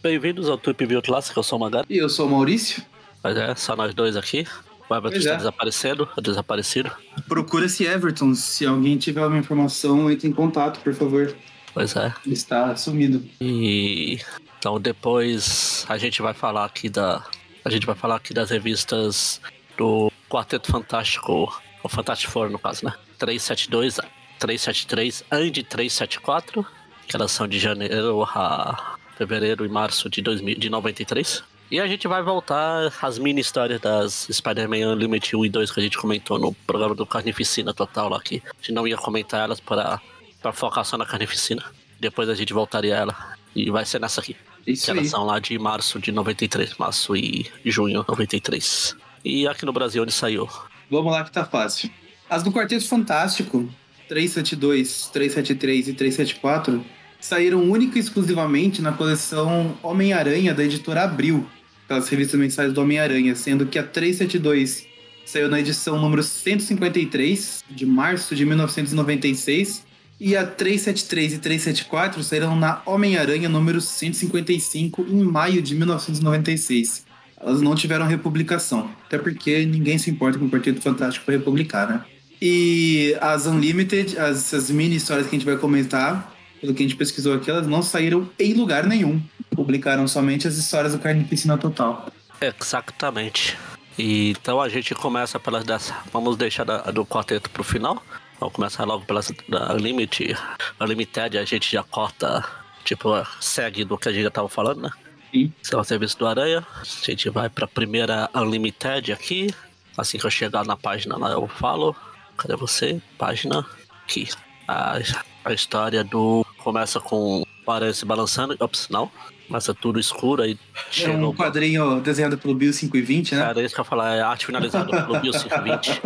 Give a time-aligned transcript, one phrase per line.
[0.00, 1.88] Bem-vindos ao Trip View Clássico, eu sou o Magari.
[1.90, 2.84] E eu sou o Maurício.
[3.20, 4.46] Mas é, só nós dois aqui.
[4.88, 5.36] O Everton está é.
[5.38, 6.92] desaparecendo, desaparecido.
[7.26, 8.32] Procura-se Everton.
[8.36, 11.36] Se alguém tiver alguma informação, entre em contato, por favor.
[11.74, 12.14] Pois é.
[12.24, 13.28] Ele está sumido.
[13.40, 14.20] E
[14.56, 17.26] então depois a gente vai falar aqui da.
[17.64, 19.40] A gente vai falar aqui das revistas
[19.76, 22.94] do Quarteto Fantástico, o Fantástico Four no caso, né?
[23.18, 23.98] 372,
[24.38, 26.66] 373 and 374,
[27.06, 31.42] que elas são de janeiro a fevereiro e março de, 2000, de 93.
[31.70, 35.80] E a gente vai voltar às mini histórias das Spider-Man Unlimited 1 e 2 que
[35.80, 39.40] a gente comentou no programa do Carnificina Total lá, que a gente não ia comentar
[39.40, 40.00] elas para,
[40.40, 41.64] para focar só na Carnificina.
[41.98, 43.36] Depois a gente voltaria a ela.
[43.54, 44.36] E vai ser nessa aqui.
[44.66, 45.10] Isso Que elas aí.
[45.10, 48.94] são lá de março de 93, março e junho de 93.
[49.24, 50.48] E aqui no Brasil onde saiu?
[50.90, 51.90] Vamos lá que tá fácil.
[52.30, 53.68] As do Quarteto Fantástico,
[54.08, 56.84] 372, 373 e 374,
[57.20, 61.46] saíram única e exclusivamente na coleção Homem-Aranha da editora Abril,
[61.84, 64.86] aquelas revistas mensais do Homem-Aranha, sendo que a 372
[65.24, 69.84] saiu na edição número 153, de março de 1996,
[70.18, 77.06] e a 373 e 374 saíram na Homem-Aranha número 155, em maio de 1996
[77.40, 78.90] elas não tiveram republicação.
[79.06, 82.04] Até porque ninguém se importa com o Quarteto Fantástico para republicar, né?
[82.40, 86.86] E as Unlimited, as, as mini histórias que a gente vai comentar, pelo que a
[86.86, 89.20] gente pesquisou aqui, elas não saíram em lugar nenhum.
[89.54, 92.10] Publicaram somente as histórias do Carnificina Total.
[92.40, 93.56] Exatamente.
[93.98, 95.96] E, então a gente começa pelas dessa.
[96.12, 98.02] Vamos deixar da- do quarteto pro final.
[98.38, 100.36] Vamos começar logo pelas da Unlimited.
[100.78, 102.44] Unlimited a gente já corta,
[102.84, 103.08] tipo,
[103.40, 104.90] segue do que a gente já tava falando, né?
[105.32, 105.50] Sim.
[105.62, 106.66] São os serviços do Aranha.
[106.82, 109.54] A gente vai pra primeira Unlimited aqui.
[109.96, 111.96] Assim que eu chegar na página lá eu falo.
[112.36, 113.00] Cadê você?
[113.18, 113.64] Página
[114.04, 114.28] aqui.
[114.68, 114.98] A,
[115.44, 116.44] a história do.
[116.58, 118.56] Começa com o se balançando.
[118.60, 119.10] Ops, não.
[119.46, 120.58] Começa tudo escuro aí
[121.00, 123.42] É um quadrinho desenhado pelo Bill 520, né?
[123.42, 126.02] Cara, isso que eu ia falar, é arte finalizada pelo Bill 520.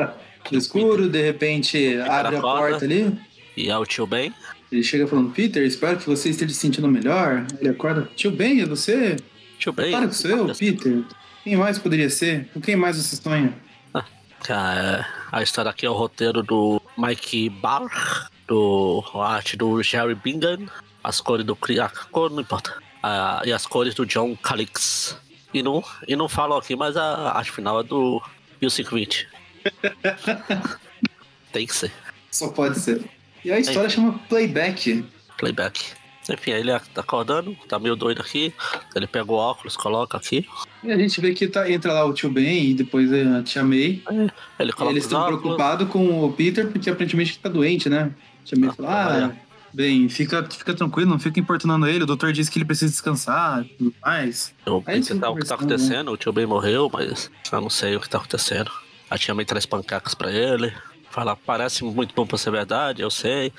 [0.53, 2.69] No escuro, de repente abre a corda.
[2.71, 3.19] porta ali.
[3.57, 4.33] E é o tio Ben.
[4.71, 7.47] Ele chega falando, Peter, espero que você esteja se sentindo melhor.
[7.59, 9.17] Ele acorda, tio Ben, é você?
[9.59, 9.91] Tio Ben.
[9.91, 11.03] Claro que sou eu, Peter.
[11.43, 12.49] Quem mais poderia ser?
[12.53, 13.55] Com quem mais você sonha?
[14.49, 20.15] É, a história aqui é o roteiro do Mike Barr, do a arte do Jerry
[20.15, 20.69] Bingham,
[21.05, 22.75] as cores do a cor não importa.
[23.45, 25.17] E as cores do John Calix.
[25.53, 28.23] E não, e não falam aqui, mas a arte final é do
[28.61, 29.29] Bill 520.
[31.53, 31.93] Tem que ser.
[32.31, 33.05] Só pode ser.
[33.45, 35.05] E a história chama Playback.
[35.37, 36.00] Playback.
[36.33, 38.53] Enfim, ele tá acordando, tá meio doido aqui.
[38.95, 40.47] Ele pega o óculos, coloca aqui.
[40.85, 43.63] E a gente vê que tá, entra lá o tio Ben e depois a tia
[43.65, 44.03] May.
[44.59, 48.13] Ele E coloca eles estão preocupados com o Peter porque aparentemente ele tá doente, né?
[48.43, 49.37] A tia May Ah, fala, ah, é.
[49.75, 52.05] bem, fica, fica tranquilo, não fica importunando ele.
[52.05, 54.55] O doutor disse que ele precisa descansar e tudo mais.
[54.65, 55.55] Eu Aí eles tá, o que tá né?
[55.57, 58.71] acontecendo, o tio Ben morreu, mas eu não sei o que tá acontecendo.
[59.11, 60.73] A tia mãe traz pancacas pra ele.
[61.11, 63.53] Fala, parece muito bom pra ser verdade, eu sei.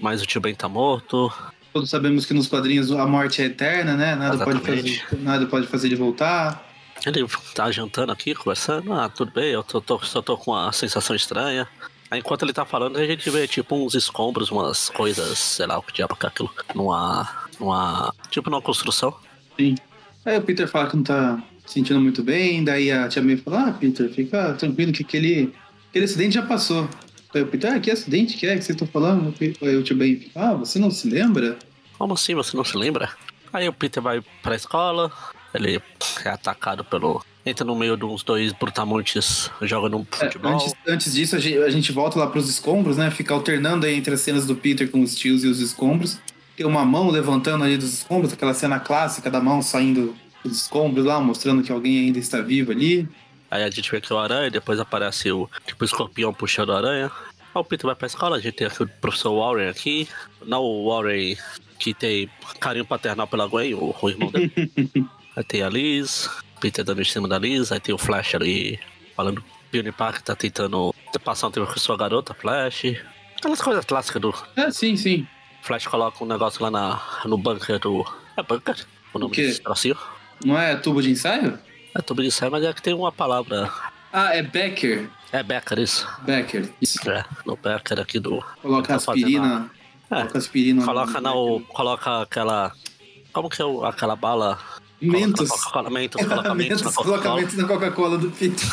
[0.00, 1.32] Mas o tio Ben tá morto.
[1.78, 4.16] Todos sabemos que nos quadrinhos a morte é eterna, né?
[4.16, 6.66] Nada pode, fazer, nada pode fazer ele voltar.
[7.06, 7.24] Ele
[7.54, 8.92] tá jantando aqui, conversando.
[8.92, 11.68] Ah, tudo bem, eu tô, tô- só tô com uma sensação estranha.
[12.10, 15.78] Aí, enquanto ele tá falando, a gente vê tipo uns escombros, umas coisas, sei lá
[15.78, 16.50] o que diabo que é aquilo.
[16.74, 17.28] Numa.
[17.60, 18.12] numa.
[18.28, 19.14] Tipo numa construção.
[19.56, 19.76] Sim.
[20.26, 23.36] Aí o Peter fala que não tá se sentindo muito bem, daí a tia May
[23.36, 25.54] fala, ah, Peter, fica tranquilo que aquele,
[25.90, 26.88] aquele acidente já passou.
[27.32, 29.32] Aí o Peter, ah, que acidente que é que vocês estão falando?
[29.62, 31.56] Aí o tio Ben fica, ah, você não se lembra?
[31.98, 33.10] Como assim você não se lembra?
[33.52, 35.10] Aí o Peter vai pra escola,
[35.54, 35.80] ele
[36.24, 37.24] é atacado pelo.
[37.46, 40.52] Entra no meio de uns dois brutamontes jogando É, futebol.
[40.52, 43.10] antes, antes disso, a gente, a gente volta lá pros escombros, né?
[43.10, 46.18] Fica alternando aí entre as cenas do Peter com os tios e os escombros.
[46.56, 51.06] Tem uma mão levantando ali dos escombros, aquela cena clássica da mão saindo dos escombros
[51.06, 53.08] lá, mostrando que alguém ainda está vivo ali.
[53.50, 56.68] Aí a gente vê que é o aranha, depois aparece o tipo o escorpião puxando
[56.68, 57.10] o aranha.
[57.54, 60.06] Aí o Peter vai pra escola, a gente tem aqui o professor Warren aqui.
[60.44, 61.34] Não o Warren
[61.78, 62.28] que tem
[62.60, 64.52] carinho paternal pela Gwen, o, o irmão dele.
[65.36, 66.28] aí tem a Liz,
[66.60, 68.78] Peter dando em cima da Liz, aí tem o Flash ali
[69.14, 70.94] falando que o Peony Parker tá tentando
[71.24, 72.96] passar um tempo com sua garota, Flash.
[73.36, 75.26] Aquelas coisas clássicas do É, sim, sim.
[75.62, 78.04] Flash coloca um negócio lá na, no bunker do.
[78.36, 78.76] É bunker?
[79.12, 79.96] O nome desse trocinho?
[80.44, 81.58] Não é tubo de ensaio?
[81.96, 83.72] É tudo isso aí, mas é que tem uma palavra.
[84.12, 85.08] Ah, é Becker.
[85.32, 86.08] É Becker isso.
[86.22, 86.68] Becker.
[86.80, 87.10] Isso.
[87.10, 88.42] É, no Becker aqui do.
[88.62, 89.70] Coloca Tá fazendo aspirina.
[89.74, 89.77] É.
[90.08, 90.84] Coloca aspirina.
[90.84, 91.34] Coloca na.
[91.34, 92.72] o- Coloca aquela.
[93.32, 94.58] Como que é o- aquela bala?
[95.00, 95.48] Mentos.
[95.50, 97.18] Coloca Mentos, coloca Mentos na Mentos, Coca-Cola.
[97.22, 98.66] colocamentos na Coca-Cola do Peter.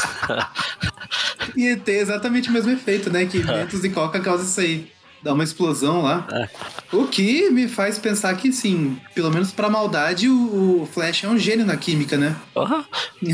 [1.56, 3.26] e tem exatamente o mesmo efeito, né?
[3.26, 4.92] Que Mentos e Coca causam isso aí.
[5.22, 6.26] Dá uma explosão lá.
[6.32, 6.50] É.
[6.96, 11.28] O que me faz pensar que, sim, pelo menos pra maldade, o, o Flash é
[11.28, 12.36] um gênio na química, né?
[12.54, 12.86] Porra,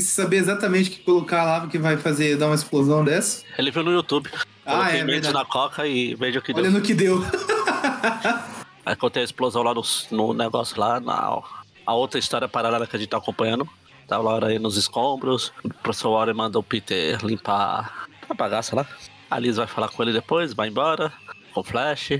[0.00, 3.44] Se saber exatamente o que colocar lá que vai fazer dar uma explosão dessa.
[3.58, 4.30] ele viu no YouTube.
[4.64, 5.34] Ah, Coloquei é verdade.
[5.34, 6.72] na coca e veja o que Olha deu.
[6.72, 7.22] no que deu.
[8.84, 11.40] Aí contei a explosão lá no, no negócio lá, na
[11.86, 13.68] a outra história paralela que a gente tá acompanhando.
[14.06, 15.52] Tava lá aí nos escombros.
[15.64, 18.86] O professor Warren manda o Peter limpar a bagaça lá.
[19.30, 21.12] A Liz vai falar com ele depois, vai embora,
[21.52, 22.12] com o Flash.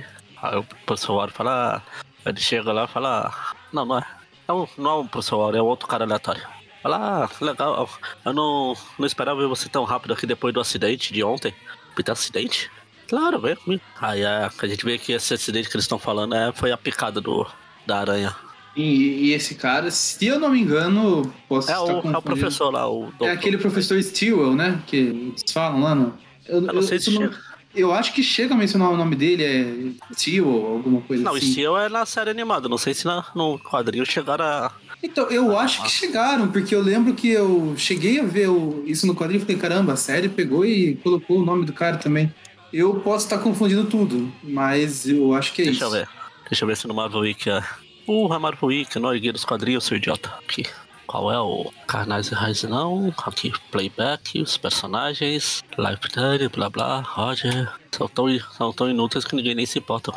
[0.43, 1.83] Aí o professor Warren fala.
[1.87, 3.29] ah, Ele chega lá e fala.
[3.35, 4.07] ah, Não, não é.
[4.49, 6.43] é um- não é o professor Warren, é outro cara aleatório.
[6.85, 7.89] Ah, legal.
[8.25, 11.55] Eu não, não esperava ver você tão rápido aqui depois do acidente de ontem.
[11.95, 12.71] Peter, acidente?
[13.09, 13.83] Claro, vem comigo.
[14.01, 16.77] Aí é, a gente vê que esse acidente que eles estão falando é, foi a
[16.77, 17.47] picada do,
[17.87, 18.35] da aranha.
[18.77, 22.23] E, e esse cara, se eu não me engano, posso É estar o, é o
[22.23, 23.29] professor lá, o É doutor.
[23.31, 24.83] aquele professor Stewell, né?
[24.87, 26.15] Que eles falam lá no.
[26.47, 27.39] Eu, Eu não sei se eu chega.
[27.75, 31.51] eu acho que chega a mencionar o nome dele, é Stewell, alguma coisa Não, assim.
[31.53, 32.69] Steel é na série animada.
[32.69, 34.73] Não sei se na, no quadrinho chegaram a.
[35.03, 39.07] Então, eu acho que chegaram, porque eu lembro que eu cheguei a ver o- isso
[39.07, 42.33] no quadrinho e falei, caramba, a série pegou e colocou o nome do cara também.
[42.73, 45.85] Eu posso estar confundindo tudo, mas eu acho que é Deixa isso.
[45.85, 46.09] eu ver.
[46.51, 47.63] Deixa eu ver se no Marvel Week é.
[48.07, 50.33] Uh, a Marvel Week, não erguei dos quadrinhos, seu idiota.
[50.45, 50.65] Aqui.
[51.07, 53.15] Qual é o Carnais e Raiz não?
[53.25, 57.71] Aqui, playback, os personagens, Lifetime, blá blá, Roger.
[57.93, 60.13] São tão, são tão inúteis que ninguém nem se importa.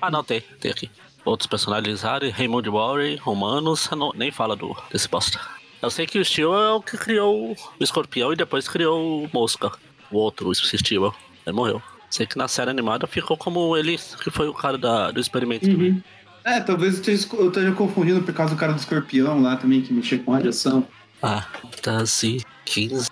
[0.00, 0.90] ah, não, tem, tem aqui.
[1.24, 5.40] Outros personagens, Harry, Raymond Warren, Romanos, não, nem fala do, desse bosta.
[5.80, 9.30] Eu sei que o Steel é o que criou o escorpião e depois criou o
[9.32, 9.70] Mosca.
[10.10, 11.14] O outro, o Steel.
[11.46, 11.82] Ele morreu.
[12.10, 15.66] Sei que na série animada ficou como ele, que foi o cara da, do experimento.
[15.68, 16.00] Uhum.
[16.44, 19.80] É, talvez eu esteja, eu esteja confundindo por causa do cara do escorpião lá também,
[19.82, 20.86] que mexia com radiação.
[21.22, 23.10] Ah, Fantasy 15.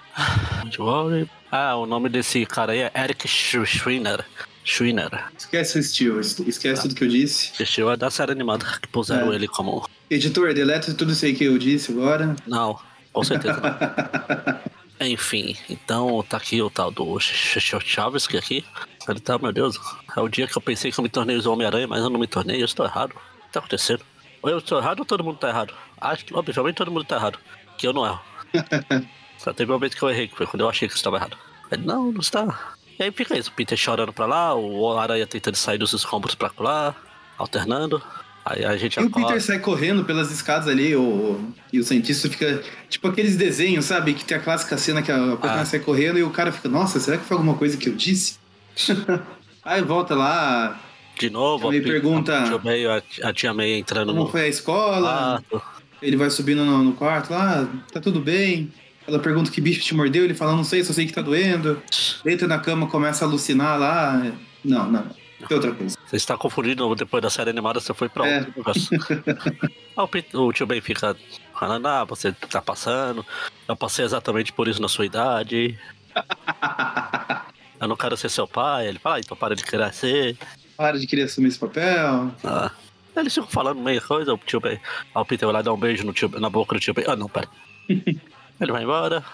[0.78, 1.28] Warren.
[1.50, 4.24] Ah, o nome desse cara aí é Eric Sch- Schreiner.
[4.64, 5.10] Schreiner.
[5.36, 7.50] Esquece o Steel, esquece tudo que eu disse.
[7.54, 9.36] Assistiu a da série animada, que puseram É.
[9.36, 9.88] ele como.
[10.10, 12.36] Editor, deleta tudo isso aí que eu disse agora.
[12.46, 12.78] Não,
[13.12, 14.72] com certeza não.
[15.08, 18.64] Enfim, então tá aqui o tal do Ch- Ch- Chaves que aqui.
[19.08, 19.76] Ele tá, meu Deus,
[20.16, 22.20] é o dia que eu pensei que eu me tornei o Homem-Aranha, mas eu não
[22.20, 23.10] me tornei, eu estou errado.
[23.12, 24.04] O que tá acontecendo?
[24.42, 25.74] Ou eu estou errado ou todo mundo tá errado?
[26.00, 27.36] Acho que, obviamente, todo mundo tá errado.
[27.76, 28.20] Que eu não erro.
[29.38, 31.36] Só teve uma vez que eu errei, que foi quando eu achei que estava errado.
[31.72, 32.74] Ele, não, não está.
[33.02, 36.36] E aí fica isso, o Peter chorando pra lá, o Aranha tentando sair dos escombros
[36.36, 36.94] pra lá,
[37.36, 38.00] alternando.
[38.44, 39.26] Aí a gente E o acorda.
[39.28, 41.40] Peter sai correndo pelas escadas ali, o,
[41.72, 42.62] e o cientista fica.
[42.88, 44.14] Tipo aqueles desenhos, sabe?
[44.14, 45.64] Que tem a clássica cena que a personagem Ah.
[45.64, 48.36] sai correndo e o cara fica, nossa, será que foi alguma coisa que eu disse?
[49.64, 50.80] Aí volta lá,
[51.18, 54.30] De novo, a, Pe- pergunta- a, tia May, a, a tia May entrando como no
[54.30, 55.62] foi a escola, quarto.
[56.00, 58.72] ele vai subindo no, no quarto lá, tá tudo bem.
[59.06, 61.82] Ela pergunta que bicho te mordeu, ele fala, não sei, só sei que tá doendo.
[62.24, 64.32] Deita na cama, começa a alucinar lá.
[64.64, 65.02] Não, não,
[65.48, 65.96] tem outra coisa.
[66.06, 68.46] Você está confundindo depois da série animada, você foi pra É.
[68.56, 68.72] outro.
[69.96, 71.16] Aí o, o tio Ben fica
[71.58, 73.24] falando, ah, você tá passando,
[73.68, 75.78] eu passei exatamente por isso na sua idade.
[77.80, 78.86] Eu não quero ser seu pai.
[78.86, 80.36] Ele fala, ah, então para de querer ser.
[80.76, 82.32] Para de querer assumir esse papel.
[82.44, 82.70] Ah.
[83.16, 84.74] Eles ficam falando meio coisa, o tio Ben.
[85.14, 87.04] Aí o Peter vai lá dar um beijo no tio, na boca do tio Ben.
[87.08, 87.48] Ah, não, pera.
[88.64, 89.24] ele vai embora.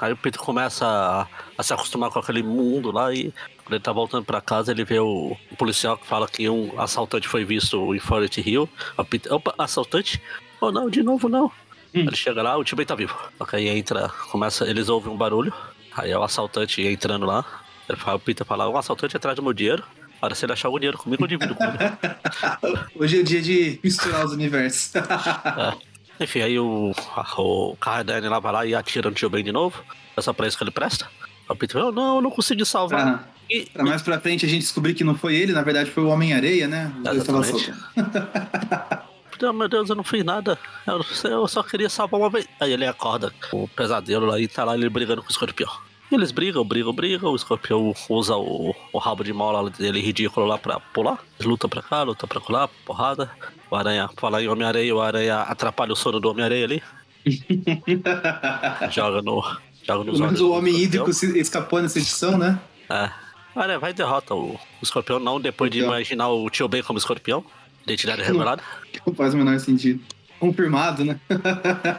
[0.00, 1.26] Aí o Peter começa a,
[1.58, 3.32] a se acostumar com aquele mundo lá e
[3.62, 6.78] quando ele tá voltando pra casa, ele vê o, o policial que fala que um
[6.80, 8.68] assaltante foi visto em Forest Hill.
[8.96, 10.22] O Peter, opa, assaltante?
[10.60, 11.46] Oh não, de novo não.
[11.94, 12.00] Hum.
[12.00, 13.16] Ele chega lá, o tio Ben tá vivo.
[13.52, 15.52] Aí entra, começa, eles ouvem um barulho.
[15.96, 17.44] Aí é o assaltante entrando lá.
[17.88, 19.84] Ele fala, o Peter fala, um assaltante atrás do meu dinheiro.
[20.22, 21.76] Olha, se ele achar o dinheiro comigo, eu divido com ele.
[22.96, 24.92] Hoje é o dia de misturar os universos.
[25.56, 25.93] É.
[26.20, 26.92] Enfim, aí o,
[27.38, 29.82] o Carradine lá vai lá e atira no tio Ben de novo.
[30.16, 31.08] É só pra isso que ele presta.
[31.48, 33.04] O Peter fala, não, eu não consegui salvar.
[33.18, 35.90] pra, E, pra mais pra frente a gente descobrir que não foi ele, na verdade
[35.90, 36.92] foi o Homem-Areia, né?
[37.12, 37.72] Exatamente.
[39.42, 40.58] oh, meu Deus, eu não fiz nada.
[40.86, 42.46] Eu, eu só queria salvar uma vez.
[42.60, 45.70] Aí ele acorda com o pesadelo lá e tá lá ele brigando com o escorpião.
[46.14, 47.32] Eles brigam, brigam, brigam.
[47.32, 51.18] O escorpião usa o, o rabo de mola dele ridículo lá pra pular.
[51.40, 53.30] Luta pra cá, luta pra lá, porrada.
[53.68, 56.82] O aranha, fala em Homem-Areia, o aranha atrapalha o sono do Homem-Areia ali.
[58.90, 59.42] joga no.
[59.82, 60.74] Joga nos Pelo menos o Homem.
[60.76, 62.58] Hídrico se escapou nessa edição, né?
[62.88, 63.10] É.
[63.56, 65.98] Olha, vai e derrota o, o escorpião, não depois de Escorpião.
[66.00, 67.44] imaginar o tio Ben como escorpião.
[67.84, 68.62] Identidade revelada.
[68.92, 70.00] Que não faz o menor sentido.
[70.38, 71.18] Confirmado, né?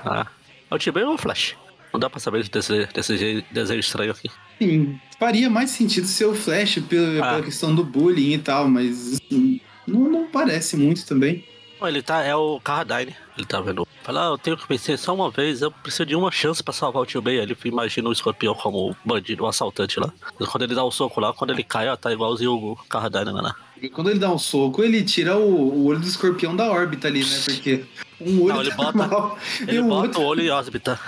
[0.06, 0.28] Ah.
[0.72, 1.56] O tio Ben ou o Flash?
[1.96, 4.30] Não dá pra saber desse, desse desenho estranho aqui.
[4.62, 7.30] Sim, faria mais sentido ser o Flash pela, Ah.
[7.32, 11.46] pela questão do bullying e tal, mas assim, não, não parece muito também.
[11.82, 13.16] Ele tá, é o Carradine.
[13.38, 13.88] Ele tá vendo.
[14.04, 16.74] Fala, ah, eu tenho que vencer só uma vez, eu preciso de uma chance pra
[16.74, 17.36] salvar o tio Ben.
[17.36, 20.12] Ele imagina o escorpião como o bandido, o assaltante lá.
[20.52, 23.32] Quando ele dá o um soco lá, quando ele cai, ó, tá igualzinho o Carradine,
[23.34, 23.54] né?
[23.82, 27.08] E quando ele dá um soco, ele tira o, o, olho do escorpião da órbita
[27.08, 27.42] ali, né?
[27.46, 27.86] Porque
[28.20, 28.54] um olho.
[28.56, 29.36] Não, ele tá bota,
[29.68, 30.22] ele bota outro...
[30.22, 31.00] o olho em órbita.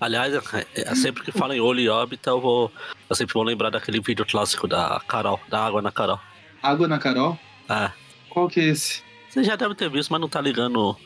[0.00, 2.72] Aliás, é, é, sempre que fala em olho e órbita, eu vou.
[3.10, 6.20] Eu sempre vou lembrar daquele vídeo clássico da Carol, da água na Carol.
[6.62, 7.38] Água na Carol?
[7.68, 7.90] É.
[8.28, 9.02] Qual que é esse?
[9.28, 10.96] Você já deve ter visto, mas não tá ligando.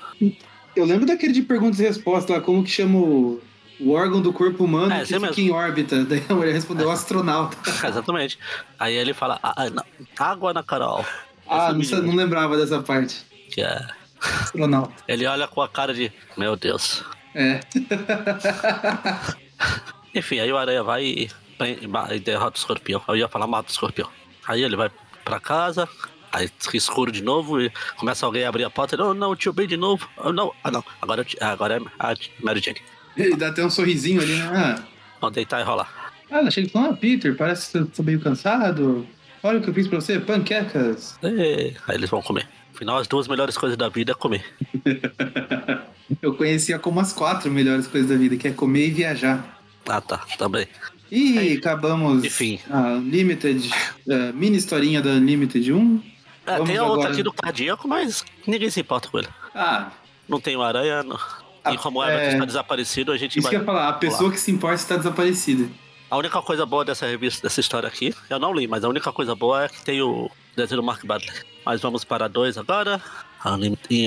[0.76, 3.41] Eu lembro daquele de perguntas e respostas lá, como que chama o,
[3.81, 5.43] o órgão do corpo humano é, que fica mesmo.
[5.43, 6.05] em órbita.
[6.07, 6.93] Daí a mulher respondeu é.
[6.93, 7.57] astronauta.
[7.88, 8.38] exatamente.
[8.79, 9.85] Aí ele fala, ah, ah
[10.19, 11.05] água na Carol.
[11.49, 13.25] Ah, não, não lembrava dessa parte.
[13.50, 13.87] Que é.
[14.21, 14.95] Astronauta.
[15.09, 17.05] Ele olha com a cara de, meu Deus.
[17.35, 17.61] É.
[20.15, 21.31] Enfim, aí o Aranha vai e,
[22.11, 23.03] e derrota o escorpião.
[23.09, 24.09] Eu ia falar mata o escorpião.
[24.47, 24.91] Aí ele vai
[25.25, 25.89] pra casa,
[26.33, 28.97] aí escuro de novo e começa alguém a abrir a porta.
[28.97, 30.09] Não, não, o tio Ben de novo.
[30.17, 32.81] Oh, não, ah não, agora, agora é a Mary Jane.
[33.17, 34.51] Ele dá até um sorrisinho ali, né?
[34.53, 34.83] Ah.
[35.21, 36.12] Vamos deitar e rolar.
[36.31, 39.07] Ah, achei que ah, Peter, parece que tá meio cansado.
[39.43, 41.19] Olha o que eu fiz pra você, panquecas.
[41.23, 41.75] E...
[41.87, 42.49] Aí eles vão comer.
[42.75, 44.45] Afinal, as duas melhores coisas da vida é comer.
[46.21, 49.61] Eu conhecia como as quatro melhores coisas da vida, que é comer e viajar.
[49.88, 50.67] Ah, tá, também.
[51.11, 52.59] E Aí, acabamos enfim.
[52.71, 53.71] a Unlimited,
[54.09, 56.02] a mini historinha da Unlimited 1.
[56.47, 59.29] É, tem a outra aqui do cardíaco, mas ninguém se importa com ele.
[59.55, 59.91] Ah.
[60.29, 61.19] Não tem o aranha, não.
[61.71, 62.33] e como o Everton é...
[62.33, 63.50] está desaparecido, a gente Isso vai...
[63.50, 65.69] que eu ia falar, a pessoa que se importa está desaparecida.
[66.11, 69.12] A única coisa boa dessa revista, dessa história aqui, eu não li, mas a única
[69.12, 71.32] coisa boa é que tem o desenho do Mark Bradley.
[71.64, 73.00] Mas vamos para dois agora.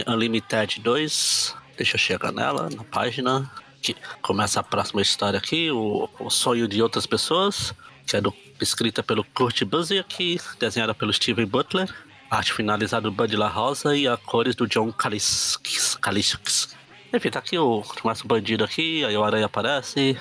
[0.07, 1.55] Unlimited 2.
[1.77, 3.49] Deixa eu chegar nela, na página.
[3.81, 7.71] Que começa a próxima história aqui, o, o sonho de outras pessoas,
[8.07, 11.93] que é do, escrita pelo Kurt Busiek, desenhada pelo Steven Butler,
[12.29, 15.99] arte finalizada do Bud La Rosa e a cores do John Kaliskis.
[17.13, 20.17] Enfim, tá aqui o começa bandido aqui, aí o aranha aparece,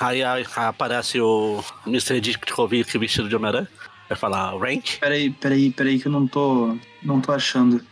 [0.00, 2.20] aí, aí, aí aparece o Mr.
[2.20, 3.68] Ditkovic vestido de Homem-Aranha.
[4.08, 4.98] Vai falar rank?
[5.00, 6.76] Peraí, peraí, peraí que eu não tô.
[7.02, 7.84] não tô achando.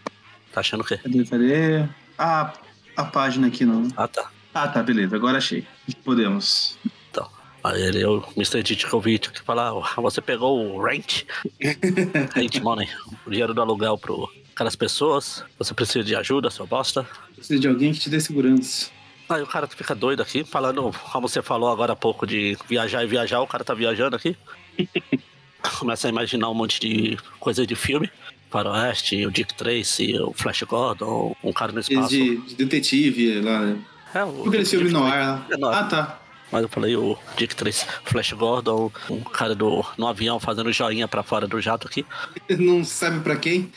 [0.52, 0.99] Tá achando o quê?
[0.99, 1.88] Cadê, cadê?
[2.19, 2.52] Ah,
[2.97, 3.88] a página aqui não.
[3.97, 4.31] Ah, tá.
[4.54, 5.16] Ah, tá, beleza.
[5.16, 5.66] Agora achei.
[6.04, 6.78] Podemos.
[7.11, 7.28] Então.
[7.64, 8.62] Aí ele é o Mr.
[8.62, 11.25] Ditkovic que fala, você pegou o rent?
[12.35, 12.88] rent money.
[13.26, 15.45] O dinheiro do aluguel pro aquelas pessoas.
[15.59, 17.07] Você precisa de ajuda, sua bosta.
[17.35, 18.90] Precisa de alguém que te dê segurança.
[19.28, 23.02] Aí o cara fica doido aqui, falando, como você falou agora há pouco de viajar
[23.02, 24.37] e viajar, o cara tá viajando aqui.
[25.78, 28.11] Começa a imaginar um monte de coisa de filme.
[28.50, 32.11] Faroeste, o Dick Tracy, o Flash Gordon, um cara no espaço.
[32.11, 33.78] De, de detetive lá, né?
[34.14, 34.47] É, o.
[34.47, 35.78] Aquele filme no ar lá.
[35.78, 36.19] Ah, tá.
[36.52, 41.09] Mas eu falei o Dick Tracy, Flash Gordon, um cara do, no avião fazendo joinha
[41.09, 42.04] pra fora do jato aqui.
[42.59, 43.73] Não sabe pra quem?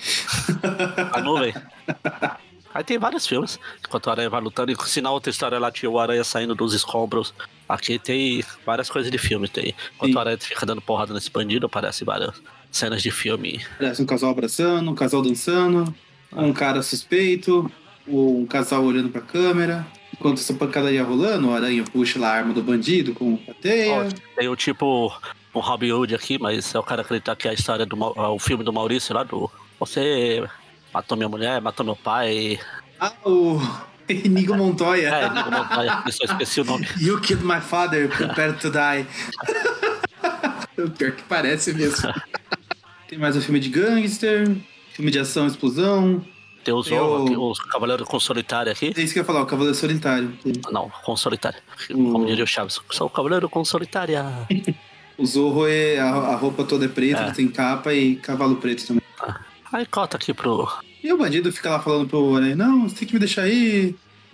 [1.13, 1.54] A nuvem.
[2.75, 5.72] Aí tem vários filmes, enquanto o Aranha vai lutando, e se na outra história lá
[5.72, 7.34] tinha o Aranha saindo dos escombros.
[7.70, 9.74] Aqui tem várias coisas de filme, tem.
[9.96, 10.17] Enquanto Sim.
[10.17, 12.36] o Aranha fica dando porrada nesse bandido, aparece várias
[12.70, 13.65] cenas de filme.
[13.77, 15.96] Parece um casal abraçando, um casal dançando,
[16.34, 17.72] um cara suspeito,
[18.05, 19.88] um casal olhando pra câmera.
[20.13, 24.10] Enquanto essa pancadaria rolando, o Aranha puxa lá a arma do bandido com a teia.
[24.36, 25.13] Tem o tipo
[25.53, 28.38] um Robin Hood aqui, mas é o cara acreditar que é a história do o
[28.38, 29.50] filme do Maurício lá do.
[29.79, 30.44] Você
[30.96, 32.58] matou minha mulher, matou meu pai.
[33.00, 33.60] Ah, o
[34.08, 35.10] Inigo Montoya.
[35.10, 36.88] É, Inigo Montoya, eu só esqueci o nome.
[36.98, 39.06] You killed my father, prepared to die.
[40.98, 42.14] pior que parece mesmo.
[43.10, 44.56] Tem mais um filme de gangster,
[44.94, 46.24] filme de ação, explosão.
[46.64, 47.52] Tem o Zorro, o...
[47.52, 48.94] o Cavaleiro com Solitário aqui.
[48.96, 50.34] É isso que eu ia falar, o Cavaleiro Solitário.
[50.72, 51.60] Não, com Solitário.
[51.92, 52.12] O...
[52.12, 54.25] Como diria o Chaves, sou o Cavaleiro com Solitária.
[55.18, 57.32] o Zorro é a, a roupa toda é preta, é.
[57.32, 59.04] tem capa e cavalo preto também.
[59.20, 59.42] Ah.
[59.75, 60.68] Aí cota aqui pro.
[61.05, 63.47] E o bandido fica lá falando pro Aranha, não, você tem que me deixar.
[63.47, 63.93] Eu,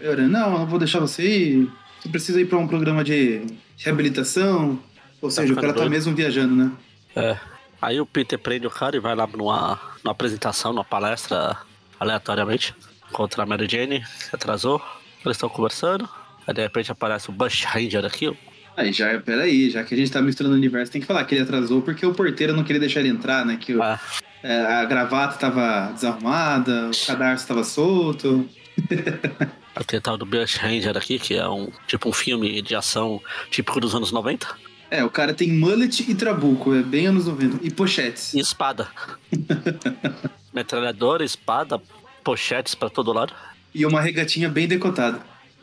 [0.10, 1.72] Aranha, não, não vou deixar você ir.
[2.00, 3.42] Você precisa ir pra um programa de
[3.76, 4.80] reabilitação.
[5.22, 5.88] Ou tá seja, o cara tá doido.
[5.88, 6.72] tá mesmo viajando, né?
[7.14, 7.38] É.
[7.82, 11.58] Aí o Peter prende o cara e vai lá numa, numa apresentação, numa palestra,
[12.00, 12.74] aleatoriamente,
[13.12, 14.82] contra a Mary Jane, que atrasou.
[15.26, 16.08] Eles estão conversando.
[16.48, 18.34] Aí de repente aparece o Bush Ranger aqui.
[18.78, 21.36] Aí já, peraí, já que a gente tá misturando o universo, tem que falar que
[21.36, 23.58] ele atrasou porque o porteiro não queria deixar ele entrar, né?
[23.60, 24.00] Que o, ah.
[24.44, 28.50] É, a gravata estava desarrumada, o cadarço estava solto.
[29.88, 33.80] Tem tal do Bush Ranger aqui, que é um tipo um filme de ação típico
[33.80, 34.48] dos anos 90.
[34.90, 37.66] É, o cara tem mullet e trabuco, é bem anos 90.
[37.66, 38.34] E pochetes.
[38.34, 38.90] E espada.
[40.54, 41.82] Metralhadora, espada,
[42.24, 43.34] pochetes para todo lado.
[43.74, 45.22] E uma regatinha bem decotada.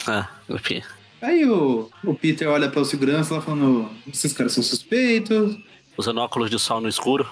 [0.09, 0.83] É, enfim.
[1.21, 5.59] Aí o, o Peter olha para o segurança lá falando: esses caras são suspeitos.
[5.97, 7.29] Usando óculos de sol no escuro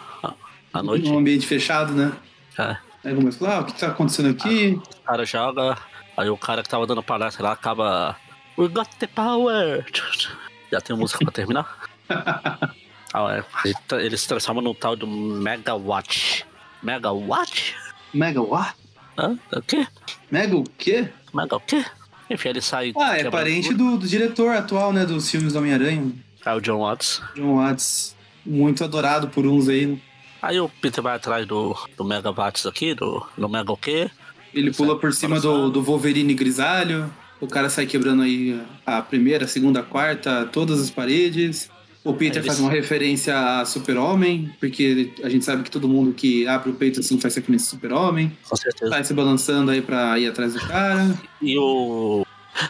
[0.78, 1.08] à noite.
[1.08, 2.12] Num ambiente fechado, né?
[2.58, 2.76] É.
[3.04, 4.80] Aí a falar, ah, o que tá acontecendo aqui?
[4.98, 5.78] O cara joga,
[6.16, 8.16] aí o cara que tava dando palestra lá acaba.
[8.58, 9.84] We got the power!
[10.72, 11.78] Já tem música pra terminar?
[12.10, 13.44] ah, é.
[13.64, 16.44] Ele, tra- ele se transforma num tal do Megawatt.
[16.82, 17.76] Megawatt?
[18.12, 18.74] Megawatt?
[19.18, 19.38] Hã?
[19.52, 19.86] O quê?
[20.30, 21.08] Mega o quê?
[21.32, 21.84] Mega o quê?
[22.28, 22.92] Enfim, ele sai.
[22.98, 26.12] Ah, é parente do, do diretor atual, né, dos filmes do Homem-Aranha,
[26.44, 27.22] É o John Watts.
[27.34, 28.16] John Watts.
[28.44, 29.98] Muito adorado por uns aí, né?
[30.46, 34.08] Aí o Peter vai atrás do, do aqui, do, do Mega o quê?
[34.54, 37.12] Ele pula por cima do, do Wolverine grisalho.
[37.40, 41.68] O cara sai quebrando aí a primeira, a segunda, a quarta, todas as paredes.
[42.04, 46.46] O Peter faz uma referência a Super-Homem, porque a gente sabe que todo mundo que
[46.46, 48.38] abre o peito assim faz referência a Super-Homem.
[48.48, 48.88] Com certeza.
[48.88, 51.12] Sai se balançando aí pra ir atrás do cara.
[51.42, 52.24] E o,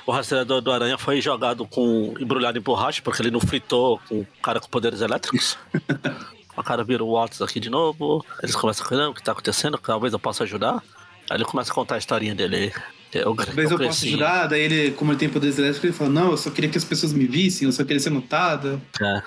[0.06, 2.14] o rastreador do Aranha foi jogado com.
[2.18, 5.58] embrulhado em borracha, porque ele não fritou com o cara com poderes elétricos.
[6.56, 8.24] o cara vira o Watts aqui de novo.
[8.42, 9.78] Eles começam a falar, o que tá acontecendo?
[9.78, 10.82] Talvez eu possa ajudar.
[11.28, 12.72] Aí ele começa a contar a historinha dele.
[13.12, 16.10] Eu, Talvez eu possa cresci, ajudar, daí ele, como ele tem poderes elétricos, ele fala,
[16.10, 18.80] não, eu só queria que as pessoas me vissem, eu só queria ser notada.
[19.00, 19.22] É.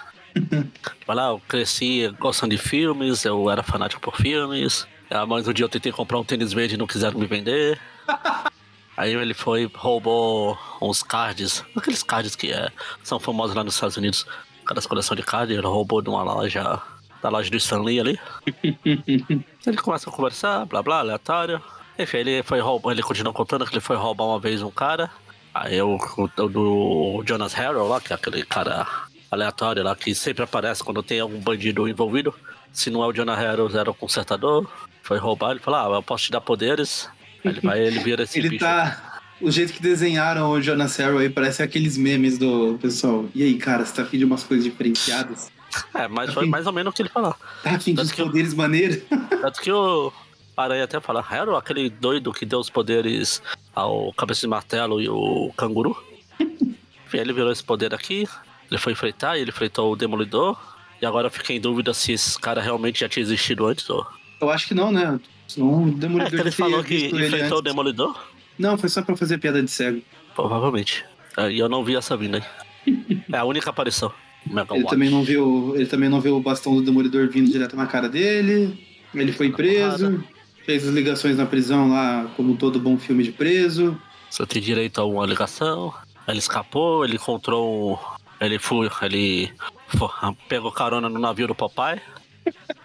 [1.07, 4.85] Lá, eu cresci gostando de filmes, eu era fanático por filmes.
[5.09, 7.79] Ah, Mas um dia eu tentei comprar um tênis verde e não quiseram me vender.
[8.95, 12.69] Aí ele foi, roubou uns cards, aqueles cards que é,
[13.01, 14.25] são famosos lá nos Estados Unidos,
[14.61, 16.81] aquelas coleção de cards, ele roubou de uma loja,
[17.21, 18.19] da loja do Stanley ali.
[18.85, 21.61] ele começa a conversar, blá blá, aleatório.
[21.97, 25.09] Enfim, ele foi roubar, ele continua contando que ele foi roubar uma vez um cara.
[25.53, 28.87] Aí o, o do Jonas Harrow lá, que é aquele cara
[29.29, 32.33] aleatório lá que sempre aparece quando tem algum bandido envolvido.
[32.71, 34.69] Se não é o Jonas Harrow, era o consertador.
[35.03, 37.09] Foi roubar, ele fala, ah, eu posso te dar poderes.
[37.43, 38.63] Aí ele vai, ele vira esse ele bicho.
[38.63, 39.19] tá.
[39.41, 43.25] O jeito que desenharam o Jonas Harrow aí parece aqueles memes do pessoal.
[43.33, 45.49] E aí, cara, você tá afim de umas coisas diferenciadas?
[45.93, 47.35] É, mas foi mais ou menos o que ele falou.
[47.63, 48.99] Tá que eu- poderes maneiros?
[49.41, 50.11] Tanto que o
[50.57, 53.41] Aranha até fala, Harrow, aquele doido que deu os poderes
[53.75, 55.95] ao Cabeça de Martelo e o Canguru.
[56.39, 58.27] Enfim, ele virou esse poder aqui,
[58.69, 60.57] ele foi enfrentar, ele enfrentou o Demolidor.
[61.01, 64.05] E agora eu fiquei em dúvida se esse cara realmente já tinha existido antes ou...
[64.41, 65.17] Eu acho que não, né?
[65.47, 67.63] Senão o É, Demolidor que ele falou que enfrentou o antes.
[67.63, 68.27] Demolidor?
[68.57, 70.01] Não, foi só pra fazer piada de cego.
[70.35, 71.05] Provavelmente.
[71.37, 72.93] É, E eu não vi essa vinda aí.
[73.31, 74.11] É a única aparição.
[74.45, 74.93] Mega Ele Watch.
[74.95, 78.07] também, não viu, ele também não viu o bastão do Demolidor vindo direto na cara
[78.09, 78.77] dele.
[79.13, 80.23] Ele foi preso.
[80.65, 83.99] Fez as ligações na prisão lá, como todo bom filme de preso.
[84.29, 85.93] Você tem direito a uma ligação.
[86.27, 87.99] Ele escapou, ele encontrou.
[88.39, 88.89] Ele foi.
[89.01, 89.51] Ele
[89.87, 90.11] fo-
[90.47, 91.99] pegou carona no navio do papai.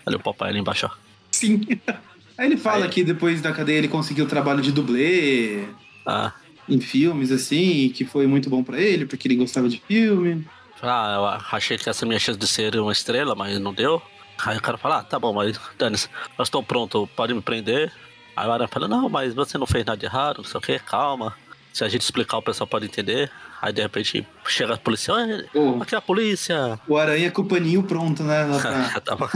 [0.07, 0.88] Olha o papai ali embaixo.
[1.31, 1.61] Sim.
[2.37, 5.64] Aí ele fala Aí- que depois da cadeia ele conseguiu trabalho de dublê
[6.07, 6.33] Ah,
[6.69, 10.45] em filmes, assim, que foi muito bom pra ele, porque ele gostava de filme.
[10.88, 11.14] Ah,
[11.51, 14.03] eu achei que essa é a minha chance de ser uma estrela, mas não deu.
[14.44, 15.97] Aí o cara fala, ah, tá bom, mas dane
[16.38, 17.92] eu estou pronto, pode me prender.
[18.37, 20.61] Aí o Aranha fala, não, mas você não fez nada de errado, não sei o
[20.61, 21.35] que, calma.
[21.73, 23.31] Se a gente explicar, o pessoal pode entender.
[23.62, 26.79] Aí de repente chega a polícia, "Oi, Pô, aqui é a polícia.
[26.87, 28.47] o Aranha com o paninho pronto, né?
[28.61, 29.29] pra- Tava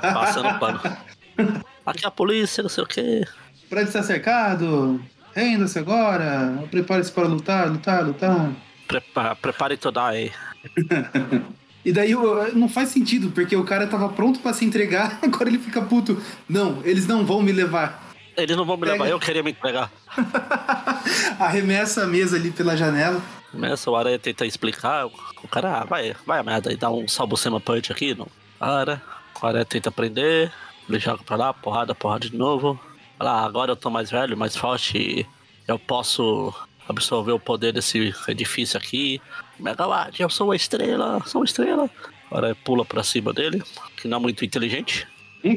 [0.00, 0.80] passando pano.
[1.84, 3.24] Aqui é a polícia, não sei o que.
[3.66, 5.00] O prédio está cercado.
[5.34, 6.64] Renda-se agora.
[6.70, 8.50] Prepare-se para lutar, lutar, lutar.
[8.88, 10.32] Prepa prepare to die.
[11.84, 12.14] E daí
[12.54, 16.18] não faz sentido, porque o cara tava pronto pra se entregar, agora ele fica puto.
[16.48, 18.02] Não, eles não vão me levar.
[18.34, 19.92] Eles não vão me levar, eu queria me entregar.
[21.38, 23.20] Arremessa a mesa ali pela janela.
[23.52, 27.06] Começa o Aranha tenta explicar, o cara, ah, vai, vai a merda aí, dá um
[27.06, 28.26] salvo-sema punch aqui, não
[28.58, 29.02] para.
[29.40, 30.50] O Aranha tenta prender,
[30.88, 32.80] ele joga pra lá, porrada, porrada de novo.
[33.18, 35.26] Fala, ah, agora eu tô mais velho, mais forte, e
[35.68, 36.52] eu posso
[36.88, 39.20] absorver o poder desse edifício aqui.
[39.58, 41.90] Megawatt, eu sou uma estrela, sou uma estrela.
[42.30, 43.62] O Aranha pula pra cima dele,
[43.96, 45.06] que não é muito inteligente.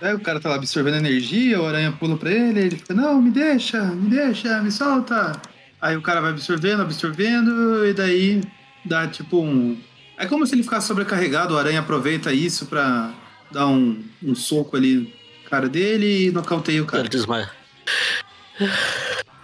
[0.00, 3.20] Aí o cara tá lá absorvendo energia, o aranha pula pra ele, ele fica, não,
[3.20, 5.32] me deixa, me deixa, me solta.
[5.80, 8.40] Aí o cara vai absorvendo, absorvendo, e daí
[8.84, 9.76] dá tipo um.
[10.16, 13.12] É como se ele ficasse sobrecarregado, o aranha aproveita isso pra
[13.50, 17.02] dar um, um soco ali na cara dele e nocauteia o cara.
[17.02, 17.50] Ele desmaia.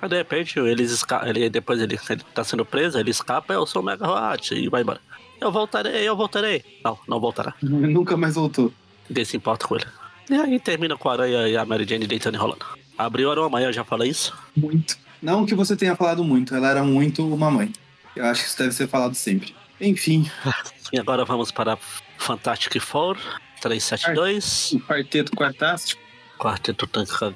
[0.05, 3.64] Aí de repente eles esca ele depois ele, ele tá sendo preso, ele escapa, eu
[3.64, 5.01] sou o Megawatt e vai embora.
[5.40, 6.62] Eu voltarei, eu voltarei.
[6.85, 7.55] Não, não voltará.
[7.62, 8.71] Nunca mais voltou.
[9.09, 9.87] Ninguém se importa com ele.
[10.29, 12.67] E aí termina com a Aranha e a Mary Jane deitando e rolando.
[12.99, 14.37] Abriu a amanhã, já falei isso.
[14.55, 14.99] Muito.
[15.23, 17.73] Não que você tenha falado muito, ela era muito uma mãe.
[18.14, 19.55] Eu acho que isso deve ser falado sempre.
[19.81, 20.31] Enfim,
[20.93, 21.79] E agora vamos para
[22.19, 23.17] Fantastic Four
[23.62, 26.01] 372, o quarteto quartástico.
[26.38, 26.87] Quarteto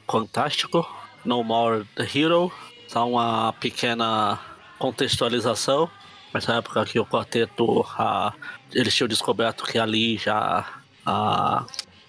[0.07, 0.87] Fantástico,
[1.25, 2.53] No More the Hero.
[2.87, 4.39] Só uma pequena
[4.79, 5.91] contextualização.
[6.33, 8.33] Nessa época que o quarteto, a,
[8.73, 10.65] eles tinham descoberto que ali já
[11.05, 11.65] a,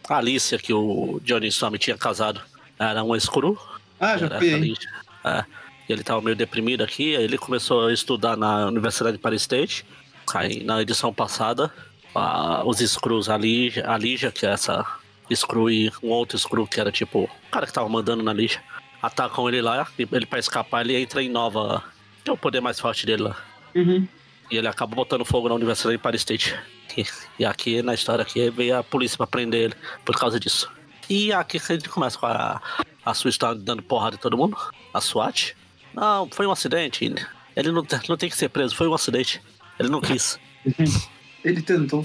[0.10, 2.42] a Alicia, que o Johnny Storm tinha casado,
[2.78, 3.58] era um escuro.
[4.00, 4.28] Ah, já.
[4.40, 4.90] Lígia.
[5.24, 5.46] É.
[5.88, 9.86] Ele tava meio deprimido aqui, aí ele começou a estudar na Universidade de Paris State.
[10.34, 11.74] Aí na edição passada,
[12.14, 14.86] a- os Screws, a Lígia, a Lígia, que é essa
[15.34, 18.62] Screw e um outro Screw que era tipo o cara que tava mandando na Lígia,
[19.02, 21.84] atacam ele lá, e ele pra escapar ele entra em Nova.
[22.24, 23.38] Que é o poder mais forte dele lá.
[23.76, 24.08] Uhum.
[24.52, 26.58] E ele acaba botando fogo na Universidade de Paris State.
[26.98, 27.06] E,
[27.40, 30.70] e aqui na história aqui veio a polícia pra prender ele por causa disso.
[31.10, 32.62] E aqui que a gente começa com a,
[33.06, 34.58] a sua história dando porrada em todo mundo.
[34.94, 35.56] A SWAT.
[35.94, 37.14] Não, foi um acidente.
[37.56, 39.42] Ele não, tem- não tem que ser preso, foi um acidente.
[39.80, 40.40] Ele não quis.
[41.44, 42.04] Ele tentou.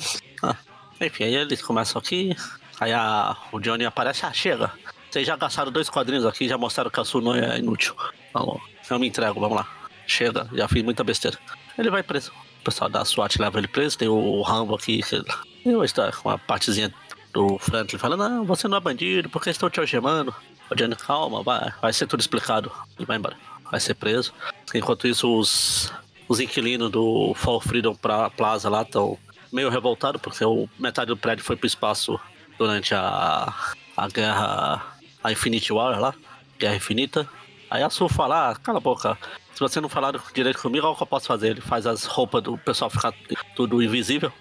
[1.01, 2.37] Enfim, aí eles começam aqui.
[2.79, 4.71] Aí a, o Johnny aparece, ah, chega.
[5.15, 7.95] Vocês já gastaram dois quadrinhos aqui, já mostraram que a Suno é inútil.
[8.31, 9.69] Então, eu me entrego, vamos lá.
[10.09, 11.39] Chega, já fiz muita besteira.
[11.79, 12.33] Ele vai preso.
[12.61, 15.23] O pessoal da SWAT leva ele preso, tem o Rambo aqui, que
[15.63, 16.93] tem uma, história, uma partezinha
[17.33, 20.35] do Franklin falando, não, você não é bandido, porque estão te algemando.
[20.69, 22.73] O Johnny, calma, vai, vai ser tudo explicado.
[22.99, 23.37] Ele vai embora,
[23.71, 24.35] vai ser preso.
[24.75, 25.93] Enquanto isso, os,
[26.29, 29.17] os inquilinos do Fall Freedom pra, Plaza lá estão
[29.53, 32.19] meio revoltados, porque o, metade do prédio foi pro espaço
[32.59, 33.55] durante a,
[33.97, 34.94] a guerra,
[35.25, 36.15] a Infinity War lá,
[36.59, 37.29] Guerra Infinita.
[37.71, 39.19] Aí a Sul fala, ah, cala a boca,
[39.55, 41.49] se você não falar direito comigo, olha o que eu posso fazer.
[41.49, 43.13] Ele faz as roupas do pessoal ficar
[43.57, 44.33] tudo invisível,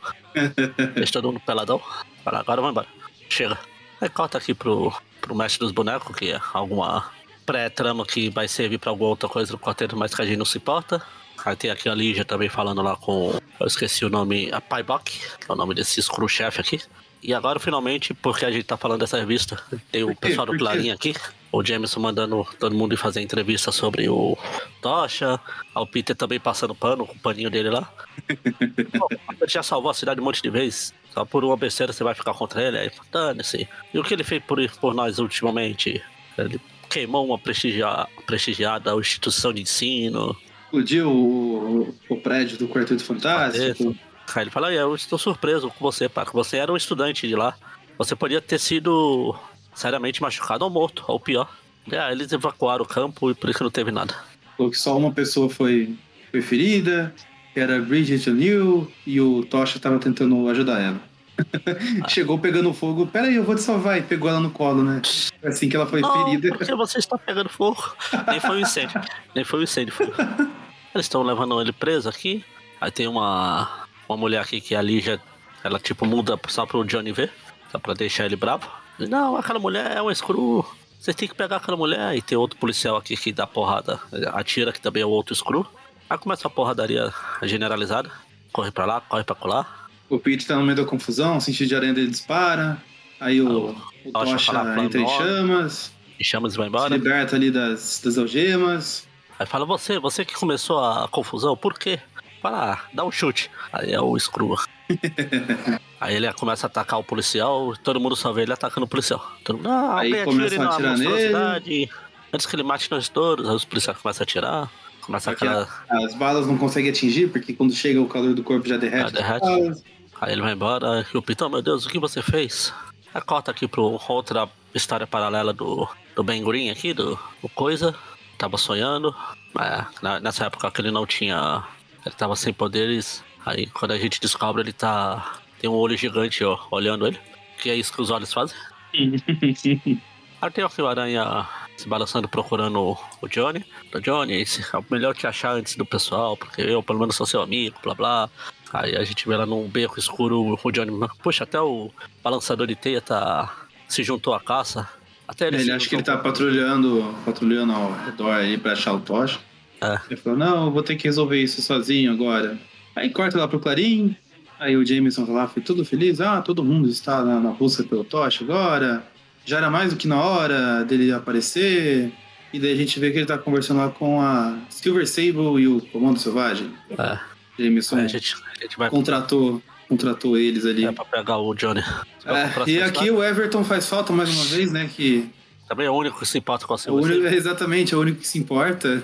[0.93, 1.81] deixa todo mundo peladão.
[2.23, 2.87] Fala, agora vai embora,
[3.29, 3.57] chega.
[4.01, 7.09] Aí corta aqui pro, pro mestre dos bonecos, que é alguma
[7.45, 10.45] pré-trama que vai servir pra alguma outra coisa no quarteto, mas que a gente não
[10.45, 11.01] se importa.
[11.45, 13.33] Aí tem aqui a Lígia também falando lá com.
[13.59, 14.51] Eu esqueci o nome.
[14.51, 16.81] A Paibok, que é o nome desse screw-chefe aqui.
[17.23, 19.57] E agora, finalmente, porque a gente tá falando dessa revista,
[19.89, 20.57] tem o pessoal do?
[20.57, 21.15] Clarim aqui.
[21.53, 24.37] O Jameson mandando todo mundo ir fazer entrevista sobre o
[24.81, 25.39] Tocha.
[25.73, 27.89] O Peter também passando pano com o paninho dele lá.
[28.99, 30.93] Pô, ele já salvou a cidade um monte de vezes.
[31.13, 32.77] Só por uma besteira você vai ficar contra ele.
[32.77, 33.69] Aí, dane-se.
[33.93, 36.03] E o que ele fez por, por nós ultimamente?
[36.37, 36.59] Ele
[36.89, 40.35] queimou uma prestigia, prestigiada instituição de ensino.
[40.65, 43.95] Explodiu o, o prédio do Quarteto Fantástico.
[44.35, 46.31] Aí ele fala, "Ah, eu estou surpreso com você, Paco.
[46.33, 47.55] Você era um estudante de lá.
[47.97, 49.35] Você podia ter sido
[49.73, 51.47] seriamente machucado ou morto, ou pior.
[51.91, 54.15] E, ah, eles evacuaram o campo e por isso não teve nada.
[54.57, 55.95] Falou que só uma pessoa foi,
[56.31, 57.13] foi ferida,
[57.53, 60.99] que era Bridget O'Neill, e o Tocha tava tentando ajudar ela.
[62.07, 65.01] Chegou pegando fogo, peraí, eu vou te salvar, e pegou ela no colo, né?
[65.43, 66.49] Assim que ela foi Não, ferida.
[66.55, 67.95] porque você está pegando fogo.
[68.27, 69.01] Nem foi um incêndio.
[69.35, 70.07] Nem foi um incêndio, foi.
[70.93, 72.45] Eles estão levando ele preso aqui.
[72.79, 75.19] Aí tem uma, uma mulher aqui que a Lígia,
[75.63, 77.31] ela tipo muda só pro Johnny ver.
[77.71, 78.69] Só pra deixar ele bravo.
[78.99, 80.65] Ele, Não, aquela mulher é um screw.
[80.99, 82.15] Vocês têm que pegar aquela mulher.
[82.15, 83.99] E tem outro policial aqui que dá porrada.
[84.33, 85.65] Atira, que também é o outro screw.
[86.09, 87.11] Aí começa a porradaria
[87.41, 88.11] generalizada.
[88.51, 89.89] Corre pra lá, corre pra colar.
[90.09, 92.77] O Pete tá no meio da confusão, o sentido de aranha dele dispara.
[93.19, 93.69] Aí o,
[94.05, 96.95] o Tocha Tocha entra em "Fala, chamas, E chama eles vai se embora.
[96.95, 99.07] liberta ali das, das algemas.
[99.39, 101.99] Aí fala, você, você que começou a confusão, por quê?
[102.43, 103.49] Fala, ah, dá um chute.
[103.71, 104.53] Aí é o Screw.
[105.99, 109.25] Aí ele começa a atacar o policial, todo mundo só vê ele atacando o policial.
[109.45, 111.89] Todo mundo, ah, Aí atire a atirar nele.
[112.33, 114.71] Antes que ele mate nós todos, aí os policiais começam a atirar.
[114.99, 115.69] Começa aquela.
[115.89, 119.07] As balas não conseguem atingir, porque quando chega o calor do corpo já derrete.
[119.07, 119.83] Ah, derrete.
[120.19, 122.73] Aí ele vai embora e o Pitão, meu Deus, o que você fez?
[123.13, 127.95] Aí corta aqui pro outra história paralela do, do Ben Green aqui, do, do Coisa.
[128.37, 129.15] Tava sonhando.
[129.57, 131.63] É, nessa época que ele não tinha.
[132.05, 133.23] Ele tava sem poderes.
[133.45, 135.39] Aí quando a gente descobre, ele tá.
[135.59, 137.19] Tem um olho gigante, ó, olhando ele.
[137.61, 138.57] Que é isso que os olhos fazem.
[140.41, 142.79] Aí tem o Aranha se balançando procurando
[143.21, 143.65] o- Johnny.
[143.93, 144.45] O Johnny, é
[144.91, 148.29] melhor te achar antes do pessoal, porque eu pelo menos sou seu amigo, blá blá.
[148.73, 150.91] Aí a gente vê lá num beco escuro o Johnny.
[151.21, 151.89] Puxa, até o
[152.21, 153.55] balançador de teia tá.
[153.87, 154.89] se juntou à caça.
[155.25, 158.99] Até ele, Ele acha que ele tá patrulhando, patrulhando ao redor aí pra achar o
[158.99, 159.39] Tocha.
[159.83, 159.99] É.
[160.09, 162.57] Ele falou, não, eu vou ter que resolver isso sozinho agora.
[162.95, 164.15] Aí corta lá pro Clarim.
[164.59, 166.21] Aí o Jameson tá lá, foi tudo feliz.
[166.21, 169.03] Ah, todo mundo está na, na busca pelo Tocha agora.
[169.45, 172.11] Já era mais do que na hora dele aparecer.
[172.53, 175.67] E daí a gente vê que ele tá conversando lá com a Silver Sable e
[175.67, 176.71] o Comando Selvagem.
[176.97, 177.19] É,
[177.59, 180.85] Jameson aí a gente, a gente vai contratou, contratou eles ali.
[180.85, 181.81] é, pra pegar o Johnny.
[182.25, 184.87] É, e aqui o Everton faz falta mais uma vez, né?
[184.95, 185.27] Que
[185.67, 187.35] Também é o único que se importa com a É Silver único, Sable.
[187.35, 189.03] exatamente, é o único que se importa.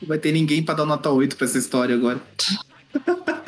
[0.00, 2.20] Não vai ter ninguém pra dar nota 8 pra essa história agora.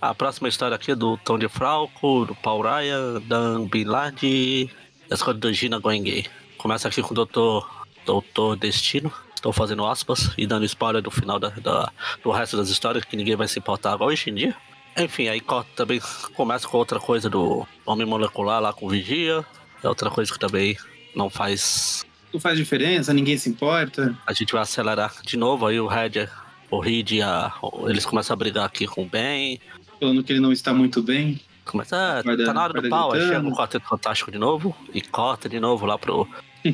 [0.00, 4.70] A próxima história aqui é do Tom de Fralco, do Paul Ryan, Dan Billard e
[5.10, 6.26] a escola do Gina Goengue.
[6.56, 7.68] Começa aqui com o Doutor,
[8.06, 9.12] Doutor Destino.
[9.34, 11.92] Estou fazendo aspas e dando spoiler do final da, da-
[12.24, 14.56] do resto das histórias, que ninguém vai se importar agora hoje em dia.
[14.96, 15.42] Enfim, aí
[15.76, 16.00] também
[16.34, 19.44] começa com outra coisa do Homem Molecular lá com Vigia.
[19.82, 20.78] É outra coisa que também
[21.14, 24.16] não faz Não faz diferença, ninguém se importa.
[24.26, 26.28] A gente vai acelerar de novo, aí o Red,
[26.70, 27.12] o Reed,
[27.88, 29.60] eles começam a brigar aqui com o Ben.
[29.98, 31.40] Falando que ele não está muito bem.
[31.64, 35.00] Começa, Guarda- tá na hora do pau, aí chega o Quarteto Fantástico de novo e
[35.00, 36.26] corta de novo lá pro,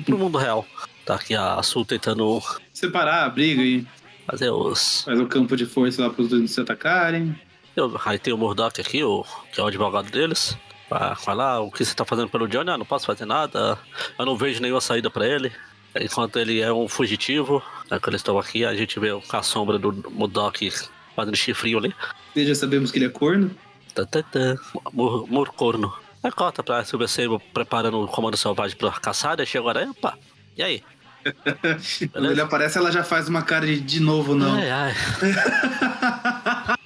[0.04, 0.64] pro mundo real.
[1.04, 2.40] Tá aqui a Sul tentando
[2.72, 3.86] Separar a briga e
[4.26, 5.02] fazer os.
[5.04, 7.34] faz o campo de força lá para os dois se atacarem.
[7.74, 10.56] Eu- Aí tem o Murdoch aqui, o, que é o advogado deles.
[10.88, 13.78] Vai falar o que você tá fazendo pelo Johnny, ah, não posso fazer nada,
[14.18, 15.52] eu não vejo nenhuma saída pra ele.
[16.00, 19.78] Enquanto ele é um fugitivo, né, quando eles estão aqui, a gente vê a sombra
[19.78, 20.70] do Murdoch
[21.14, 21.94] fazendo chifrinho ali.
[22.34, 23.50] E já sabemos que ele é corno.
[23.94, 24.56] Tá, tá, tá.
[24.92, 25.92] Mur, murcorno.
[26.22, 30.18] Aí corta pra Sable preparando o comando selvagem pra caçada, chega agora, opa,
[30.56, 30.84] e aí?
[32.12, 34.54] Quando ele aparece, ela já faz uma cara de de novo, não.
[34.54, 34.94] Ai, ai.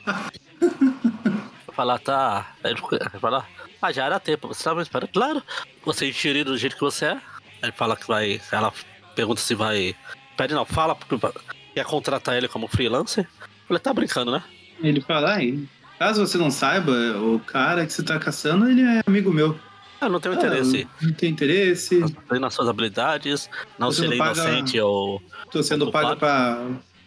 [1.74, 2.52] Falar, tá.
[2.62, 3.48] Ele vai falar,
[3.82, 5.10] ah, já era tempo, você tava esperando.
[5.10, 5.42] Claro,
[5.84, 7.12] você é do jeito que você é.
[7.12, 7.20] Aí
[7.64, 8.40] ele fala que vai.
[8.52, 8.72] Ela
[9.14, 9.94] pergunta se vai.
[10.36, 11.18] Pede não, fala porque
[11.74, 13.28] quer contratar ele como freelancer.
[13.68, 14.42] Ele tá brincando, né?
[14.82, 15.58] Ele fala, ai,
[15.98, 19.58] caso você não saiba, o cara que você tá caçando, ele é amigo meu.
[20.00, 20.88] Eu não tenho Ah, interesse.
[21.02, 22.00] Não tem interesse.
[22.28, 25.22] Tem nas suas habilidades, não Você ser não paga- inocente ou.
[25.50, 26.16] Tô sendo pago.
[26.16, 26.58] pra,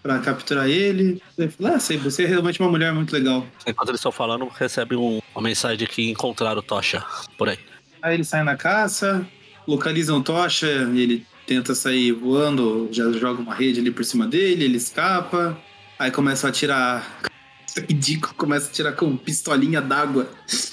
[0.03, 1.21] pra capturar ele.
[1.37, 3.47] Ele fala, ah, sei, você é realmente uma mulher muito legal.
[3.65, 7.03] Enquanto eles estão falando, recebe um- uma mensagem de que encontraram o Tocha
[7.37, 7.57] por aí.
[8.01, 9.25] Aí ele sai na caça,
[9.65, 14.65] localizam o Tocha, ele tenta sair voando, já joga uma rede ali por cima dele,
[14.65, 15.57] ele escapa.
[15.97, 17.21] Aí começa a atirar.
[17.89, 20.29] Ridículo, começa a atirar com pistolinha d'água.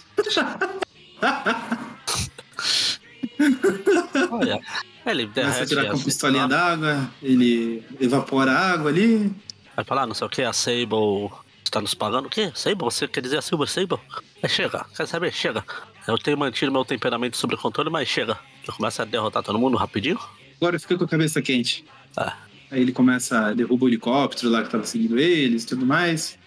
[4.30, 4.60] Olha,
[5.06, 5.62] ele Começa a derrete.
[5.64, 9.32] atirar com essa- pistolinha d'água, ele evapora a água ali.
[9.76, 11.30] Vai falar, não sei o que, a Sable
[11.64, 12.26] está nos pagando.
[12.26, 12.50] O quê?
[12.54, 12.84] Sable?
[12.84, 13.98] Você quer dizer a Silver Sable?
[14.42, 15.32] É, chega, quer saber?
[15.32, 15.64] Chega.
[16.08, 18.38] Eu tenho mantido meu temperamento sob controle, mas chega.
[18.66, 20.18] Eu começo a derrotar todo mundo rapidinho.
[20.60, 21.84] Agora fica com a cabeça quente.
[22.16, 22.36] Ah,
[22.70, 26.38] Aí ele começa, derruba o helicóptero lá que tava seguindo eles e tudo mais.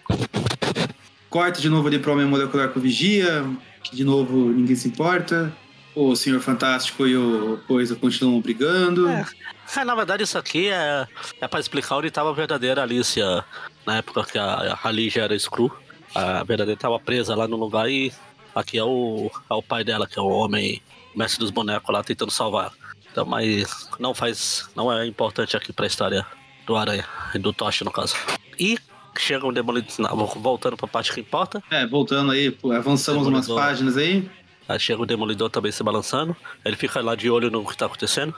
[1.30, 3.44] Corta de novo ali pro Homem Molecular com o Vigia,
[3.84, 5.52] que de novo ninguém se importa.
[5.96, 9.08] O Senhor Fantástico e o Coisa continuam brigando.
[9.10, 9.26] É.
[9.76, 11.08] É, na verdade, isso aqui é,
[11.42, 13.44] é pra explicar onde estava a verdadeira Alicia
[13.86, 15.72] na época que a, a Ligia era Screw.
[16.14, 18.12] A verdadeira estava presa lá no lugar e
[18.54, 20.82] aqui é o, é o pai dela, que é o homem
[21.16, 22.72] mestre dos bonecos lá tentando salvar.
[23.12, 24.70] Então, mas não faz.
[24.76, 26.26] não é importante aqui pra história
[26.66, 28.16] do Aranha, e do Tocha no caso.
[28.60, 28.78] E
[29.18, 29.90] chega um demolidor.
[30.40, 31.64] Voltando pra parte que importa.
[31.70, 34.30] É, voltando aí, avançamos umas páginas aí.
[34.67, 36.36] Aí chega o demolidor também se balançando.
[36.63, 38.34] Ele fica lá de olho no que tá acontecendo.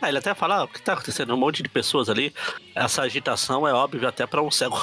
[0.00, 1.34] Aí ele até fala, ah, o que tá acontecendo?
[1.34, 2.32] Um monte de pessoas ali.
[2.74, 4.78] Essa agitação é óbvia até pra um cego.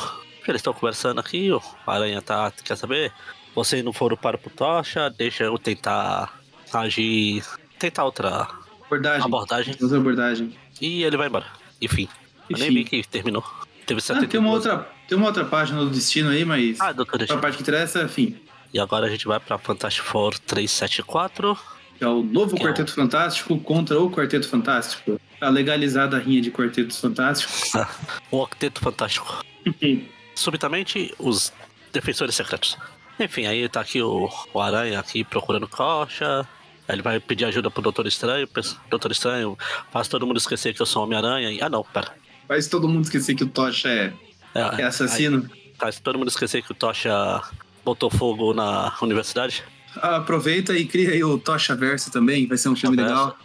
[0.47, 2.51] Eles estão conversando aqui, o Aranha tá.
[2.63, 3.11] Quer saber?
[3.55, 6.39] Vocês não foram para o Tocha, deixa eu tentar
[6.73, 7.43] agir.
[7.79, 8.47] Tentar outra
[8.85, 9.25] Abordagem.
[9.25, 9.75] abordagem.
[9.81, 10.55] Outra abordagem.
[10.81, 11.45] E ele vai embora.
[11.81, 12.07] Enfim.
[12.49, 13.43] Eu nem vi que terminou.
[13.87, 14.29] Teve Ah, 72.
[14.31, 17.55] tem uma outra, tem uma outra página do destino aí, mas Ah, doutor a parte
[17.57, 18.37] que interessa, enfim,
[18.75, 21.57] E agora a gente vai pra Fantastic Four 374.
[21.97, 25.17] que é o novo é Quarteto Fantástico contra o Quarteto Fantástico.
[25.39, 27.71] A legalizada rinha de Quartetos Fantásticos.
[28.29, 29.41] o Octeto Fantástico.
[30.35, 31.53] Subitamente, os
[31.93, 32.77] defensores secretos.
[33.17, 36.45] Enfim, aí tá aqui o, o Aranha aqui procurando Coxa.
[36.85, 38.45] Aí ele vai pedir ajuda pro Doutor Estranho.
[38.89, 39.57] Doutor Estranho,
[39.89, 41.49] faz todo mundo esquecer que eu sou Homem-Aranha.
[41.49, 42.11] E- Ah, não, pera.
[42.45, 44.11] Faz todo mundo esquecer que o Tocha é,
[44.53, 45.49] É, é assassino.
[45.53, 47.41] aí faz todo mundo esquecer que o Tocha
[47.85, 49.63] botou fogo na universidade.
[50.01, 53.37] Aproveita e cria aí o Tocha Verso também, vai ser um filme legal.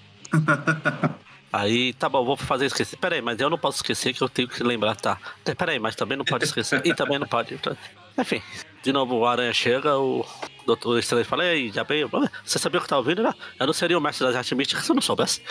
[1.52, 2.96] Aí, tá bom, vou fazer esquecer.
[2.96, 5.18] Pera aí, mas eu não posso esquecer que eu tenho que lembrar, tá?
[5.44, 6.80] Pera aí, mas também não pode esquecer.
[6.84, 7.54] e também não pode.
[7.54, 7.76] Então,
[8.16, 8.40] Enfim,
[8.82, 10.24] de novo o Aranha chega, o
[10.64, 12.08] Doutor Estranho fala, e aí, já veio?
[12.44, 13.22] Você sabia o que tava ouvindo?
[13.22, 15.42] Não, eu não seria o mestre das artes místicas se eu não soubesse.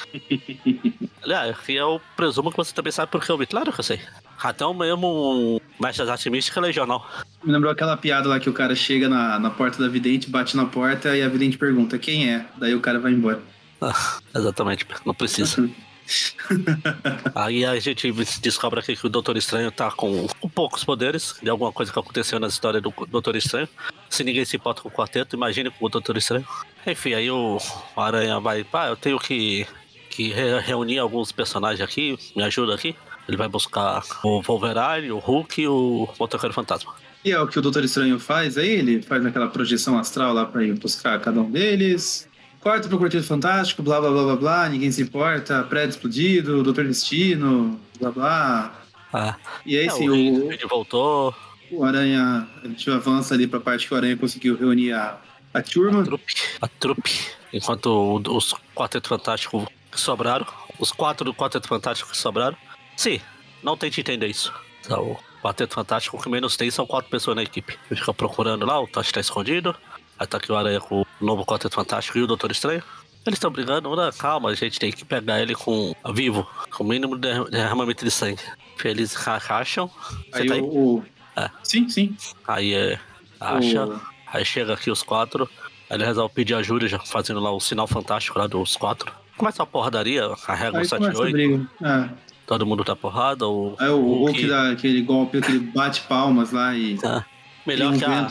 [1.22, 3.46] Aliás, eu presumo que você também sabe porque eu vi.
[3.46, 4.00] Claro que eu sei.
[4.42, 7.08] Até o mesmo mestre das artes místicas legional.
[7.44, 10.56] Me lembrou aquela piada lá que o cara chega na, na porta da vidente, bate
[10.56, 12.46] na porta e a vidente pergunta quem é.
[12.58, 13.42] Daí o cara vai embora.
[13.82, 15.70] Ah, exatamente, não precisa.
[17.36, 21.50] Aí a gente descobre aqui que o Doutor Estranho tá com, com poucos poderes de
[21.50, 23.70] alguma coisa que aconteceu na história do Doutor Estranho.
[24.10, 26.46] Se ninguém se importa com o quarteto, imagine com o Doutor Estranho.
[26.86, 27.58] Enfim, aí o
[27.96, 29.68] Aranha vai, pá, eu tenho que,
[30.10, 32.96] que re- reunir alguns personagens aqui, me ajuda aqui.
[33.30, 36.96] Ele vai buscar o Wolverine, o Hulk e o Motoqueiro Fantasma.
[37.24, 40.48] E é o que o Doutor Estranho faz aí, ele faz aquela projeção astral lá
[40.48, 42.28] pra ir buscar cada um deles.
[42.60, 46.86] Corta pro Quarteto Fantástico, blá blá blá blá blá, ninguém se importa, prédio explodido, Doutor
[46.86, 48.82] Destino, blá blá.
[49.14, 51.36] Ah, E aí é, sim, o o, Reed voltou.
[51.72, 55.20] o Aranha, a gente avança ali pra parte que o Aranha conseguiu reunir a,
[55.54, 56.02] A turma.
[56.02, 56.34] A trupe.
[56.62, 57.12] A trupe.
[57.54, 60.48] Enquanto os Quarteto Fantástico que sobraram,
[60.80, 62.58] os quatro do Quarteto Fantástico que sobraram.
[63.00, 63.22] Sim,
[63.64, 64.54] não tente entender isso.
[64.90, 67.80] O Quarteto Fantástico o que menos tem são quatro pessoas na equipe.
[67.88, 69.74] Fica procurando lá, o Tosh tá escondido.
[70.20, 72.84] Aí tá aqui o Aranha com o novo Quarteto Fantástico e o Doutor Estranho.
[73.26, 74.10] Eles estão brigando, né?
[74.18, 78.12] calma, a gente tem que pegar ele com vivo, com o mínimo de derramamento de
[78.12, 78.42] sangue.
[78.84, 79.16] Eles
[79.50, 79.90] acham.
[80.34, 80.62] Você aí tá aí?
[80.62, 81.02] O,
[81.38, 81.50] É.
[81.64, 82.18] Sim, sim.
[82.46, 83.00] Aí é.
[83.40, 83.86] Acha.
[83.86, 84.02] O...
[84.28, 85.50] Aí chega aqui os quatro.
[85.90, 89.10] Aí ele resolve pedir ajuda, já fazendo lá o sinal fantástico lá dos quatro.
[89.38, 91.70] Começa a porradaria, carrega o 7 e 8.
[91.82, 92.29] É.
[92.50, 93.48] Todo mundo tá porrada.
[93.48, 96.96] O, é, o, o Hulk dá aquele golpe, aquele bate palmas lá e.
[96.96, 97.24] É.
[97.64, 98.28] Melhor que a.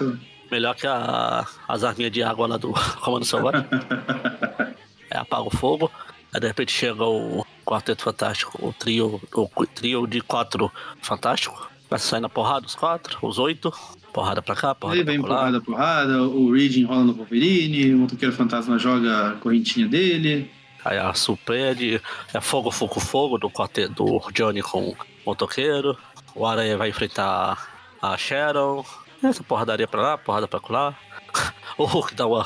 [0.50, 3.64] Melhor que a, as arminhas de água lá do Comando Selvagem.
[5.08, 5.88] é, apaga o fogo.
[6.34, 10.68] Aí de repente chega o Quarteto Fantástico, o trio, o trio de quatro
[11.00, 11.70] fantástico.
[11.88, 13.72] Vai sair na porrada os quatro, os oito.
[14.12, 16.22] Porrada pra cá, porrada Aí vem pra porrada, porrada.
[16.24, 20.50] O Reed enrola no Wolverine, o motoqueiro fantasma joga a correntinha dele.
[20.84, 22.00] Aí a surpreende,
[22.32, 23.50] é fogo, fogo, fogo do,
[23.94, 25.96] do Johnny com o motoqueiro.
[26.34, 27.68] O Aranha vai enfrentar
[28.00, 28.84] a Sharon.
[29.22, 30.96] Essa porradaria pra lá, porrada pra lá.
[31.76, 32.44] O Hulk dá uma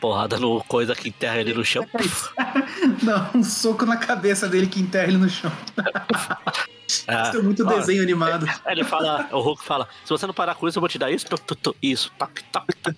[0.00, 1.86] porrada no coisa que enterra ele no chão.
[3.04, 5.52] Dá um soco na cabeça dele que enterra ele no chão.
[7.08, 8.46] É, isso é muito ó, desenho animado.
[8.64, 10.98] É, ele fala, o Hulk fala: se você não parar com isso, eu vou te
[10.98, 11.26] dar isso.
[11.26, 12.94] Tu, tu, tu, isso, toc, toc, toc.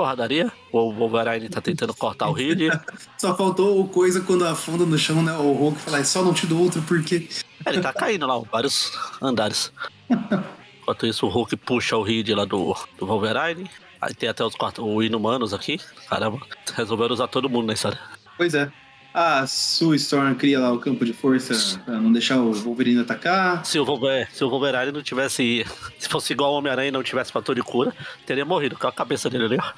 [0.00, 0.50] Porradaria.
[0.72, 2.72] O Wolverine tá tentando cortar o Reed.
[3.18, 5.32] Só faltou o coisa quando afunda no chão, né?
[5.34, 7.28] O Hulk fala: só não te dou outro porque.
[7.66, 9.70] É, ele tá caindo lá, vários andares.
[10.80, 13.70] Enquanto isso, o Hulk puxa o Reed lá do, do Wolverine.
[14.00, 15.78] Aí tem até os quatro, o Inumanos aqui.
[16.08, 16.40] Caramba,
[16.74, 17.98] resolveram usar todo mundo na história.
[18.38, 18.72] Pois é.
[19.12, 23.64] A Sue Storm cria lá o campo de força pra não deixar o Wolverine atacar.
[23.66, 25.66] Se o Wolverine, se o Wolverine não tivesse.
[25.98, 27.92] Se fosse igual ao Homem-Aranha e não tivesse fator de cura,
[28.24, 29.72] teria morrido com a cabeça dele ali, ó.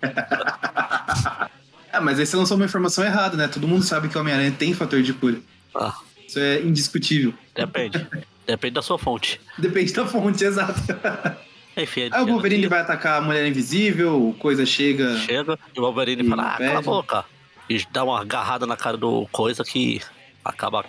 [1.92, 3.48] ah, mas aí você lançou uma informação errada, né?
[3.48, 5.38] Todo mundo sabe que o Homem-Aranha tem fator de cura.
[5.74, 5.94] Ah.
[6.26, 7.32] Isso é indiscutível.
[7.54, 8.06] Depende.
[8.46, 9.40] Depende da sua fonte.
[9.56, 10.80] Depende da fonte, exato.
[11.76, 15.18] Enfim, Aí o Wolverine vai atacar a mulher invisível, coisa chega.
[15.18, 17.24] Chega, e o Wolverine e fala, ah, cala a boca.
[17.68, 20.00] E dá uma agarrada na cara do coisa que
[20.44, 20.84] acaba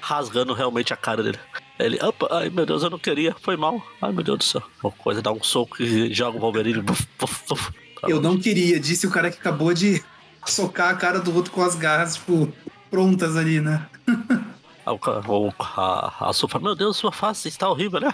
[0.00, 1.38] rasgando realmente a cara dele.
[1.78, 3.82] Ele, opa, ai meu Deus, eu não queria, foi mal.
[4.00, 4.62] Ai meu Deus do céu.
[4.82, 6.82] O coisa dá um soco e joga o Wolverine.
[6.82, 7.72] Buf, buf, buf,
[8.08, 10.02] eu não queria, disse o cara que acabou de
[10.46, 12.52] socar a cara do outro com as garras, tipo,
[12.90, 13.86] prontas ali, né?
[14.86, 18.12] O, a, a Sufa, meu Deus, sua face está horrível, né?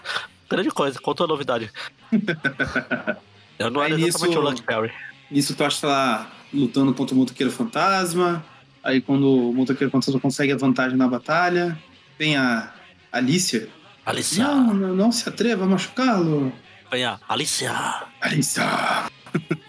[0.48, 1.68] Grande coisa, contou a novidade.
[3.58, 4.92] Eu não era Aí exatamente nisso, o Lucky Perry.
[5.28, 8.44] Nisso tu acha lá lutando contra o motoqueiro fantasma.
[8.82, 11.78] Aí quando o motoqueiro fantasma consegue a vantagem na batalha,
[12.16, 12.72] tem a
[13.12, 13.68] Alicia.
[14.04, 14.44] Alicia.
[14.44, 16.52] Não, não, não se atreva a machucá-lo.
[16.90, 17.72] Vem a Alicia.
[18.20, 18.64] Alicia.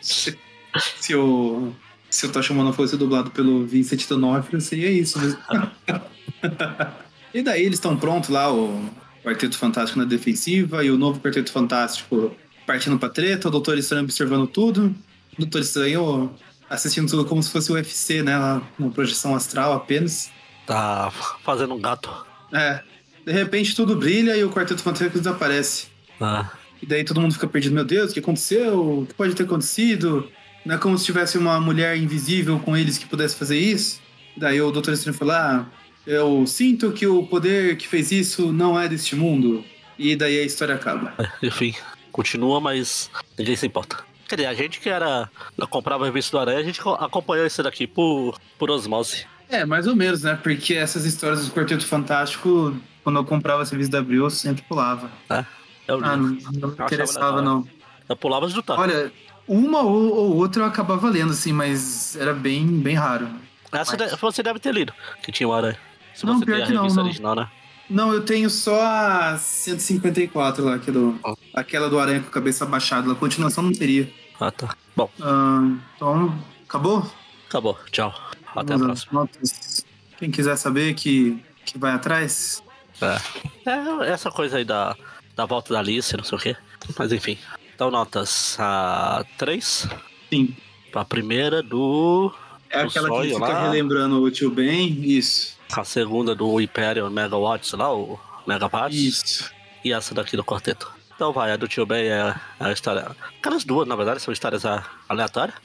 [0.01, 1.73] se o
[2.09, 5.39] se o Tocha não fosse dublado pelo Vincent D'Onofrio, seria isso mesmo.
[7.33, 8.83] e daí eles estão prontos lá, o
[9.23, 12.35] Quarteto Fantástico na defensiva e o novo Quarteto Fantástico
[12.67, 14.93] partindo pra treta, o Doutor Estranho observando tudo.
[15.37, 16.33] O Doutor Estranho
[16.71, 18.37] assistindo tudo como se fosse o UFC, né?
[18.37, 20.31] Lá, uma projeção astral apenas.
[20.65, 21.11] Tá
[21.43, 22.09] fazendo um gato.
[22.53, 22.81] É.
[23.25, 25.87] De repente tudo brilha e o Quarteto Fantástico desaparece.
[26.19, 26.49] Ah.
[26.81, 27.75] E daí todo mundo fica perdido.
[27.75, 29.01] Meu Deus, o que aconteceu?
[29.01, 30.31] O que pode ter acontecido?
[30.65, 33.99] Não é como se tivesse uma mulher invisível com eles que pudesse fazer isso?
[34.37, 35.65] Daí o Doutor Estranho fala: ah,
[36.07, 39.63] eu sinto que o poder que fez isso não é deste mundo.
[39.99, 41.13] E daí a história acaba.
[41.19, 41.75] É, enfim,
[42.11, 44.10] continua, mas ninguém se importa.
[44.31, 45.29] Quer dizer, a gente que era.
[45.69, 49.25] comprava a revista do Aranha, a gente acompanhou isso daqui por, por osmose.
[49.49, 50.39] É, mais ou menos, né?
[50.41, 54.61] Porque essas histórias do Quarteto Fantástico, quando eu comprava essa revista da Abril, eu sempre
[54.61, 55.11] pulava.
[55.29, 55.43] É?
[55.85, 56.37] Eu ah, não, não me
[56.85, 57.67] interessava, não.
[58.07, 58.79] Eu pulava de lutar.
[58.79, 59.11] Olha,
[59.45, 63.27] uma ou, ou, outra eu acabava lendo, assim, mas era bem, bem raro.
[63.69, 64.17] Essa mas...
[64.17, 65.77] você deve ter lido, que tinha o Aranha.
[66.13, 67.49] Se não, você pior tem a que revista não, original, né?
[67.89, 71.19] Não, eu tenho só a 154 lá, que é do,
[71.53, 73.11] aquela do Aranha com a cabeça abaixada.
[73.11, 74.20] A continuação não teria.
[74.41, 74.75] Ah, tá.
[74.95, 75.07] Bom.
[75.95, 76.35] Então,
[76.67, 77.05] acabou?
[77.47, 77.77] Acabou.
[77.91, 78.11] Tchau.
[78.55, 79.19] Até Vamos a próxima.
[79.21, 79.85] Notas.
[80.17, 82.63] Quem quiser saber que, que vai atrás.
[82.99, 83.69] É.
[83.69, 84.09] é.
[84.09, 84.95] Essa coisa aí da,
[85.35, 86.57] da volta da Alice, não sei o quê.
[86.97, 87.37] Mas enfim.
[87.75, 89.87] Então, notas a 3.
[90.31, 90.55] Sim.
[90.91, 92.33] A primeira do.
[92.67, 93.63] É aquela que fica lá.
[93.69, 95.55] relembrando o tio Ben, isso.
[95.71, 98.97] A segunda do Imperial Megawatts lá, o Megawatts.
[98.97, 99.51] Isso.
[99.83, 101.00] E essa daqui do quarteto.
[101.21, 103.15] Então vai, a do tio Ben é a história.
[103.37, 104.63] Aquelas duas, na verdade, são histórias
[105.07, 105.55] aleatórias.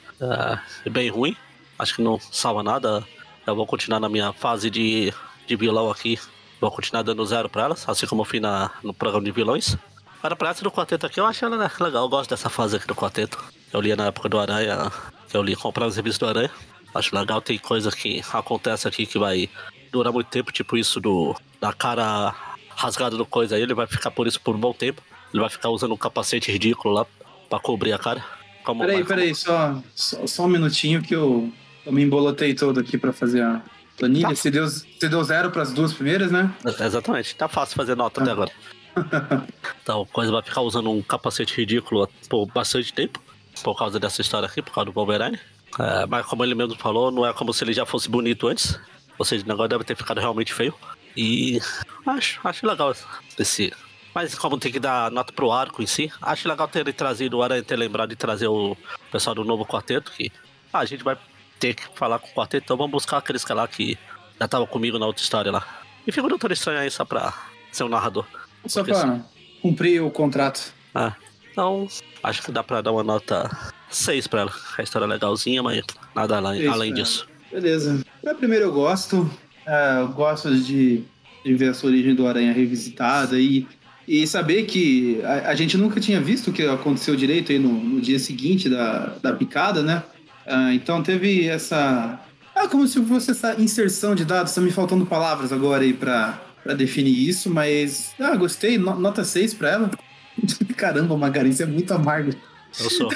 [0.85, 1.35] É bem ruim.
[1.79, 3.03] Acho que não salva nada.
[3.43, 5.11] Eu vou continuar na minha fase de,
[5.47, 6.19] de vilão aqui.
[6.61, 9.75] Vou continuar dando zero pra elas, assim como eu fiz na, no programa de vilões.
[10.21, 12.03] Para a arte do quarteto aqui, eu acho ela legal.
[12.03, 13.43] Eu gosto dessa fase aqui do quarteto.
[13.73, 14.91] Eu li na época do Aranha,
[15.33, 16.51] eu li comprar as revistas do Aranha.
[16.93, 19.49] Acho legal, tem coisa que acontece aqui que vai
[19.91, 22.35] durar muito tempo, tipo isso do da cara
[22.75, 25.01] rasgada do coisa aí, ele vai ficar por isso por um bom tempo.
[25.33, 27.05] Ele vai ficar usando um capacete ridículo lá
[27.49, 28.23] pra cobrir a cara.
[28.63, 31.51] Como, peraí, peraí, só, só, só, um minutinho que eu,
[31.85, 33.61] eu me embolotei todo aqui pra fazer a
[33.97, 34.27] planilha.
[34.27, 34.35] Tá.
[34.35, 36.53] Você, deu, você deu zero pras duas primeiras, né?
[36.65, 38.51] Exatamente, tá fácil fazer nota até agora.
[39.81, 43.21] então, coisa vai ficar usando um capacete ridículo por bastante tempo,
[43.63, 45.39] por causa dessa história aqui, por causa do Wolverine.
[45.79, 48.79] É, mas como ele mesmo falou, não é como se ele já fosse bonito antes.
[49.17, 50.73] Ou seja, o negócio deve ter ficado realmente feio.
[51.15, 51.59] E
[52.05, 52.93] acho, acho legal
[53.37, 53.73] esse.
[54.17, 57.43] Mas como tem que dar nota pro arco em si, acho legal ter trazido o
[57.43, 58.75] Aranha ter lembrado de trazer o
[59.11, 60.31] pessoal do novo quarteto, que
[60.73, 61.15] ah, a gente vai
[61.59, 63.95] ter que falar com o quarteto, então vamos buscar aqueles que lá que
[64.39, 65.83] já tava comigo na outra história lá.
[66.07, 67.31] E fica um doutor estranho aí só pra
[67.71, 68.25] ser um narrador.
[68.65, 69.23] Só pra assim,
[69.61, 70.73] cumprir o contrato.
[70.95, 71.13] Ah,
[71.51, 71.87] então
[72.23, 73.47] acho que dá pra dar uma nota
[73.87, 74.53] 6 pra ela.
[74.79, 75.83] A história é legalzinha, mas
[76.15, 77.27] nada além, além disso.
[77.51, 78.03] Beleza.
[78.23, 79.29] Pra primeiro eu gosto.
[79.67, 81.03] Uh, eu gosto de,
[81.45, 83.67] de ver essa origem do Aranha revisitada e,
[84.07, 87.73] e saber que a, a, gente nunca tinha visto o que aconteceu direito aí no,
[87.73, 90.01] no dia seguinte da, da picada, né?
[90.45, 92.19] Uh, então teve essa.
[92.55, 96.41] Ah, como se fosse essa inserção de dados, tá me faltando palavras agora aí pra,
[96.63, 98.11] pra definir isso, mas.
[98.17, 99.91] Ah, gostei, nota 6 pra ela.
[100.77, 102.31] Caramba, Magarins é muito amargo.
[102.79, 103.09] Eu sou.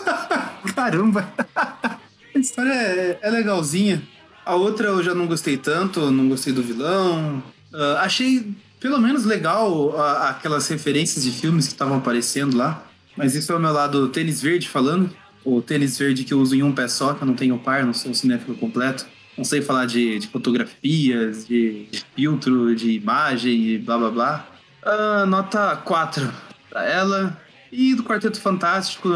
[0.74, 1.30] Caramba!
[1.54, 4.02] A história é, é, legalzinha.
[4.44, 7.42] A outra eu já não gostei tanto, não gostei do vilão.
[7.72, 12.84] Uh, achei pelo menos legal uh, aquelas referências de filmes que estavam aparecendo lá.
[13.16, 15.08] Mas isso é o meu lado tênis verde falando.
[15.44, 17.86] O tênis verde que eu uso em um pé só, que eu não tenho par,
[17.86, 19.06] não sou cinéfilo completo.
[19.38, 24.46] Não sei falar de, de fotografias, de, de, filtro, de imagem e blá blá blá.
[24.82, 26.32] Uh, nota 4
[26.68, 27.40] para ela.
[27.70, 29.08] E do Quarteto Fantástico,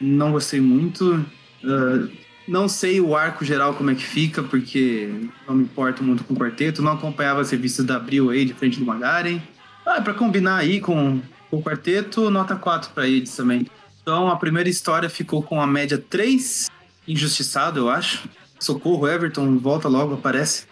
[0.00, 1.26] não gostei muito.
[1.64, 2.10] Uh,
[2.48, 5.10] não sei o arco geral como é que fica, porque
[5.48, 6.82] não me importo muito com o quarteto.
[6.82, 9.40] Não acompanhava as revistas da Abril aí de frente do Magaren.
[9.84, 11.20] Ah, para combinar aí com,
[11.50, 13.66] com, o quarteto, nota 4 para eles também.
[14.02, 16.68] Então a primeira história ficou com a média 3,
[17.08, 18.28] injustiçado, eu acho.
[18.58, 20.66] Socorro, Everton, volta logo, aparece.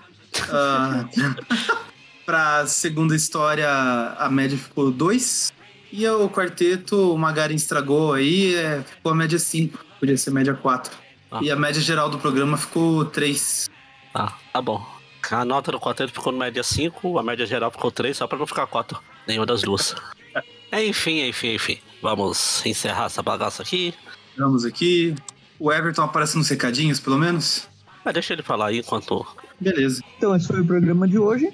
[0.48, 1.74] Uh,
[2.24, 5.52] pra segunda história, a média ficou 2.
[5.92, 9.84] E o quarteto, o Magaren estragou aí, é, ficou a média 5.
[10.00, 11.03] Podia ser média 4.
[11.34, 11.40] Ah.
[11.42, 13.68] E a média geral do programa ficou 3.
[14.14, 14.86] Ah, tá bom.
[15.32, 18.38] A nota do quarteto ficou na média 5, a média geral ficou 3, só pra
[18.38, 18.96] não ficar 4.
[19.26, 19.96] Nenhuma das duas.
[20.72, 21.78] enfim, enfim, enfim.
[22.00, 23.92] Vamos encerrar essa bagaça aqui.
[24.38, 25.12] Vamos aqui.
[25.58, 27.68] O Everton aparece nos recadinhos, pelo menos?
[28.04, 29.26] Mas deixa ele falar aí enquanto.
[29.60, 30.04] Beleza.
[30.16, 31.48] Então, esse foi o programa de hoje.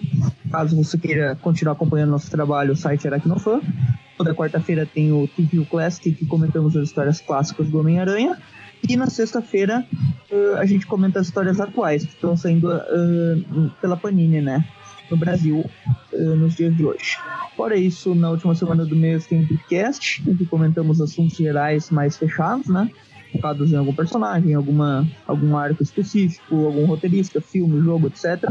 [0.50, 3.62] Caso você queira continuar acompanhando nosso trabalho, o site Aracnofan.
[4.18, 8.36] Toda quarta-feira tem o TV Classic, que comentamos as histórias clássicas do Homem-Aranha.
[8.88, 9.86] E na sexta-feira
[10.30, 14.64] uh, a gente comenta as histórias atuais que estão saindo uh, pela Panini, né?
[15.10, 15.64] No Brasil,
[16.12, 17.18] uh, nos dias de hoje.
[17.56, 21.90] Fora isso, na última semana do mês tem o podcast, em que comentamos assuntos gerais
[21.90, 22.90] mais fechados, né?
[23.32, 28.50] Focados em algum personagem, alguma, algum arco específico, algum roteirista, filme, jogo, etc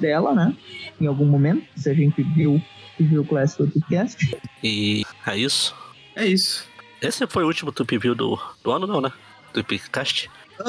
[0.00, 0.56] dela, né?
[1.00, 2.60] Em algum momento, se a gente viu,
[2.98, 4.38] viu o Classic Podcast.
[4.62, 5.74] E é isso?
[6.16, 6.64] É isso.
[7.00, 9.12] Esse foi o último Tupi View do, do ano, não, né?
[9.52, 10.30] Tupicast?
[10.58, 10.64] Ah,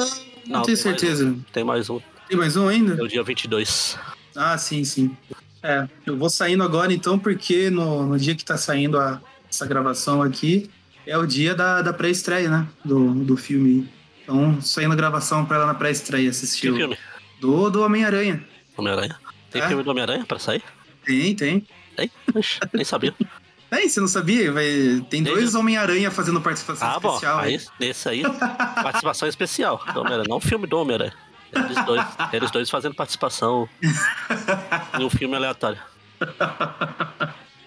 [0.46, 1.24] não, não tenho certeza.
[1.24, 1.42] Mais um.
[1.52, 2.00] Tem mais um.
[2.28, 2.94] Tem mais um ainda?
[2.94, 3.98] É o dia 22.
[4.34, 5.16] Ah, sim, sim.
[5.62, 9.66] É, eu vou saindo agora então, porque no, no dia que tá saindo a, essa
[9.66, 10.68] gravação aqui,
[11.06, 12.66] é o dia da, da pré-estreia, né?
[12.84, 13.88] Do, do filme.
[14.22, 16.72] Então, saindo a gravação pra ela na pré-estreia assistir.
[16.72, 16.96] Que filme?
[17.40, 18.42] Do, do Homem-Aranha.
[18.76, 19.16] Homem-Aranha?
[19.52, 19.68] Tem é.
[19.68, 20.62] filme do Homem-Aranha pra sair?
[21.04, 21.66] Tem, tem.
[21.96, 22.10] Tem?
[22.72, 23.14] nem sabia.
[23.70, 24.52] Tem, você não sabia?
[24.52, 24.66] Vai...
[25.08, 27.36] Tem dois Homem-Aranha fazendo participação ah, especial.
[27.38, 28.22] Bom, aí, nesse aí,
[28.82, 31.14] participação especial do Homem-Aranha, não filme do Homem-Aranha.
[31.54, 33.66] Eles dois, eles dois fazendo participação
[35.00, 35.78] em um filme aleatório.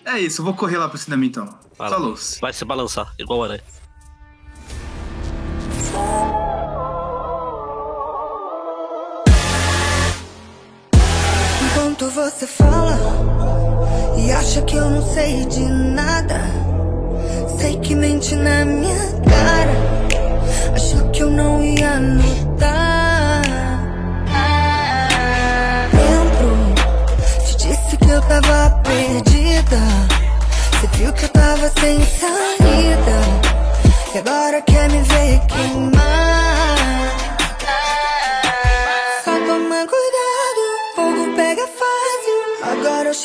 [0.05, 1.57] É isso, eu vou correr lá pro cinema então.
[1.75, 2.15] Falou.
[2.39, 3.63] Vai se balançar, igual o aranha.
[11.95, 12.99] Enquanto você fala
[14.17, 16.41] e acha que eu não sei de nada,
[17.57, 19.71] sei que mente na minha cara,
[20.75, 23.43] achou que eu não ia notar.
[25.93, 26.75] Lembro,
[27.47, 29.79] te disse que eu tava perdida,
[30.73, 33.21] você viu que eu tava sem saída,
[34.13, 35.94] e agora quer me ver queimar.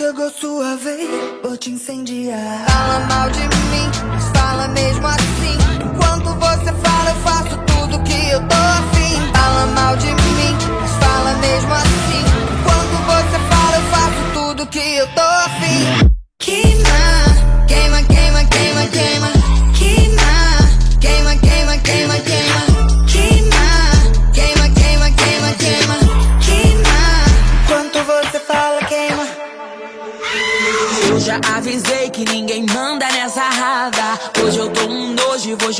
[0.00, 1.06] Chegou sua vez,
[1.42, 2.64] vou te incendiar.
[2.66, 5.58] Fala mal de mim, mas fala mesmo assim.
[5.84, 9.32] Enquanto você fala, eu faço tudo que eu tô afim.
[9.36, 12.24] Fala mal de mim, mas fala mesmo assim.
[12.56, 15.99] Enquanto você fala, eu faço tudo que eu tô afim.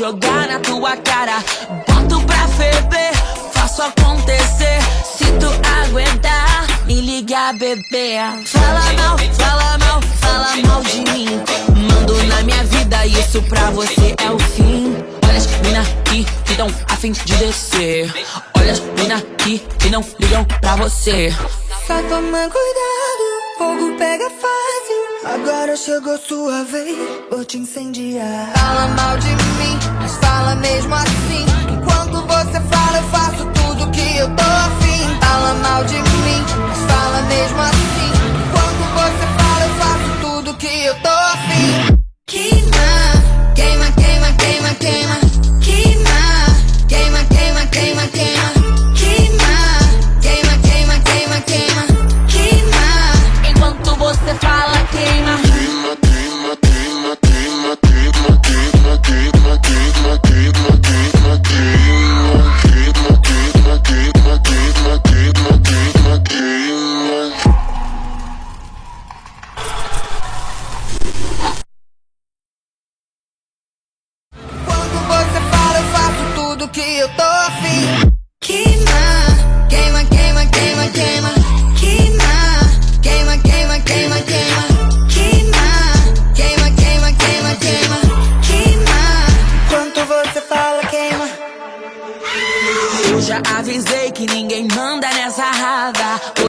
[0.01, 1.43] Jogar na tua cara.
[1.87, 3.13] Boto pra ferver,
[3.53, 4.79] faço acontecer.
[5.05, 5.47] Se tu
[5.79, 8.17] aguentar, me liga, bebê.
[8.45, 11.27] Fala mal, fala mal, fala mal de mim.
[11.87, 14.97] Mando na minha vida, isso pra você é o fim.
[15.23, 18.11] Olha as mina que que tão a fim de descer.
[18.57, 21.31] Olha as mina que que não ligam pra você.
[21.85, 23.25] Só toma cuidado,
[23.59, 25.10] fogo pega fácil.
[25.23, 26.97] Agora chegou sua vez,
[27.29, 28.51] vou te incendiar.
[28.57, 31.45] Fala mal de mim, mas fala mesmo assim.
[31.71, 35.19] Enquanto você fala, eu faço tudo que eu tô afim.
[35.23, 38.11] Fala mal de mim, mas fala mesmo assim.
[38.47, 41.90] Enquanto você fala, eu faço tudo que eu tô afim.